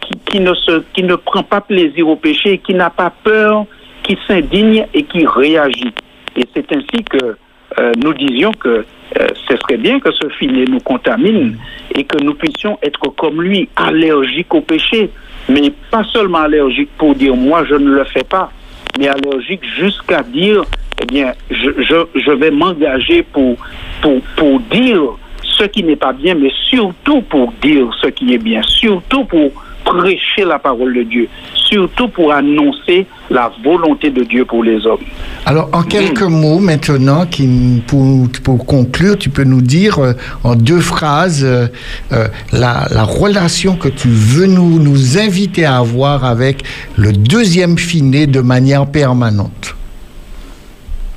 [0.00, 3.64] qui, qui, ne se, qui ne prend pas plaisir au péché, qui n'a pas peur,
[4.06, 5.92] qui s'indigne et qui réagit.
[6.36, 7.36] Et c'est ainsi que
[7.78, 11.56] euh, nous disions que euh, ce serait bien que ce filet nous contamine
[11.94, 15.10] et que nous puissions être comme lui, allergiques au péché,
[15.48, 18.50] mais pas seulement allergiques pour dire moi je ne le fais pas,
[18.98, 20.64] mais allergiques jusqu'à dire
[21.02, 23.56] eh bien je, je, je vais m'engager pour,
[24.00, 25.02] pour, pour dire
[25.42, 29.50] ce qui n'est pas bien, mais surtout pour dire ce qui est bien, surtout pour
[29.86, 35.04] prêcher la parole de Dieu, surtout pour annoncer la volonté de Dieu pour les hommes.
[35.46, 36.40] Alors, en quelques mmh.
[36.40, 40.12] mots maintenant, qui, pour, pour, conclure, tu peux nous dire euh,
[40.44, 41.66] en deux phrases euh,
[42.12, 46.62] euh, la, la, relation que tu veux nous, nous inviter à avoir avec
[46.96, 49.76] le deuxième finet de manière permanente.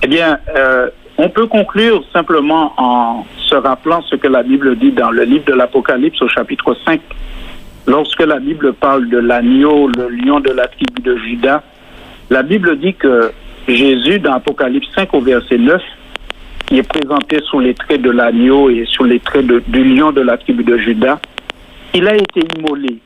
[0.02, 0.40] Eh bien,
[1.18, 5.44] on peut conclure simplement en se rappelant ce que la Bible dit dans le livre
[5.46, 7.02] de l'Apocalypse au chapitre 5
[7.90, 11.64] lorsque la Bible parle de l'agneau, le lion de la tribu de Judas,
[12.30, 13.32] la Bible dit que
[13.68, 15.82] Jésus, dans Apocalypse 5 au verset 9,
[16.68, 20.22] qui est présenté sous les traits de l'agneau et sous les traits du lion de
[20.22, 21.20] la tribu de Judas,
[21.96, 23.00] il a été immolé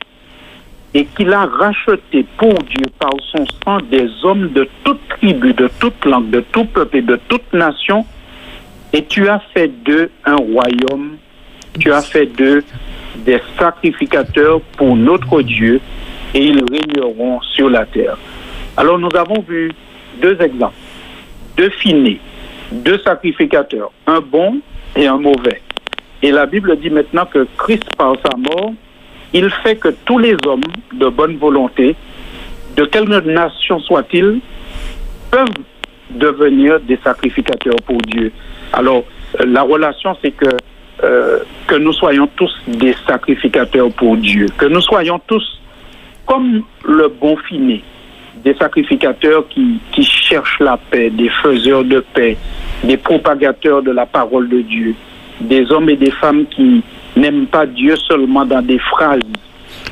[0.92, 5.68] et qu'il a racheté pour Dieu par son sang des hommes de toute tribu, de
[5.80, 8.04] toute langue, de tout peuple et de toute nation,
[8.92, 11.16] Et tu as fait d'eux un royaume,
[11.80, 12.62] tu as fait d'eux
[13.16, 15.80] des sacrificateurs pour notre Dieu,
[16.34, 18.16] et ils régneront sur la terre.
[18.76, 19.70] Alors nous avons vu
[20.20, 20.74] deux exemples,
[21.56, 22.20] deux finés,
[22.72, 24.60] deux sacrificateurs, un bon
[24.96, 25.60] et un mauvais.
[26.22, 28.72] Et la Bible dit maintenant que Christ, par sa mort,
[29.32, 30.62] il fait que tous les hommes
[30.92, 31.94] de bonne volonté,
[32.76, 34.40] de quelque nation soient-ils,
[35.30, 35.48] peuvent
[36.10, 38.32] devenir des sacrificateurs pour Dieu.
[38.72, 39.04] Alors,
[39.40, 40.48] euh, la relation, c'est que,
[41.04, 45.60] euh, que nous soyons tous des sacrificateurs pour Dieu, que nous soyons tous
[46.24, 47.82] comme le bon finé,
[48.42, 52.38] des sacrificateurs qui, qui cherchent la paix, des faiseurs de paix,
[52.82, 54.94] des propagateurs de la parole de Dieu,
[55.40, 56.82] des hommes et des femmes qui
[57.16, 59.20] n'aiment pas Dieu seulement dans des phrases,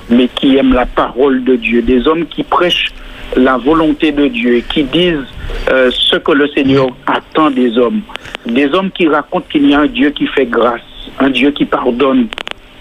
[0.08, 2.92] mais qui aiment la parole de Dieu, des hommes qui prêchent
[3.36, 5.26] la volonté de Dieu et qui disent
[5.70, 8.00] euh, ce que le Seigneur attend des hommes,
[8.46, 10.80] des hommes qui racontent qu'il y a un Dieu qui fait grâce,
[11.18, 12.28] un Dieu qui pardonne,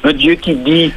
[0.03, 0.91] un Dieu qui dit,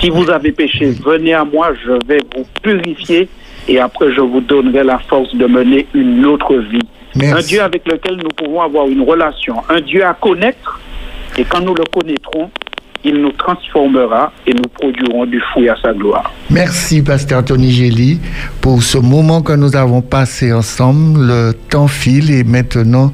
[0.00, 3.28] si vous avez péché, venez à moi, je vais vous purifier
[3.68, 6.78] et après je vous donnerai la force de mener une autre vie.
[7.14, 7.34] Merci.
[7.34, 10.80] Un Dieu avec lequel nous pouvons avoir une relation, un Dieu à connaître
[11.38, 12.50] et quand nous le connaîtrons,
[13.04, 16.32] il nous transformera et nous produirons du fruit à sa gloire.
[16.50, 18.20] Merci, Pasteur Anthony Gély,
[18.60, 21.26] pour ce moment que nous avons passé ensemble.
[21.26, 23.12] Le temps file et maintenant,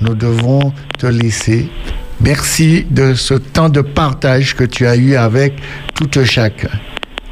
[0.00, 1.68] nous devons te laisser.
[2.20, 5.54] Merci de ce temps de partage que tu as eu avec
[5.94, 6.70] tout chacun.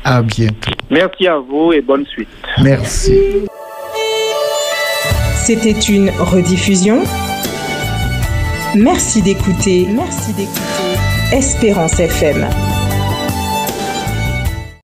[0.04, 0.70] À bientôt.
[0.90, 2.28] Merci à vous et bonne suite.
[2.62, 3.12] Merci.
[5.44, 7.02] C'était une rediffusion.
[8.76, 9.86] Merci d'écouter.
[9.90, 11.32] Merci d'écouter.
[11.32, 12.46] Espérance FM.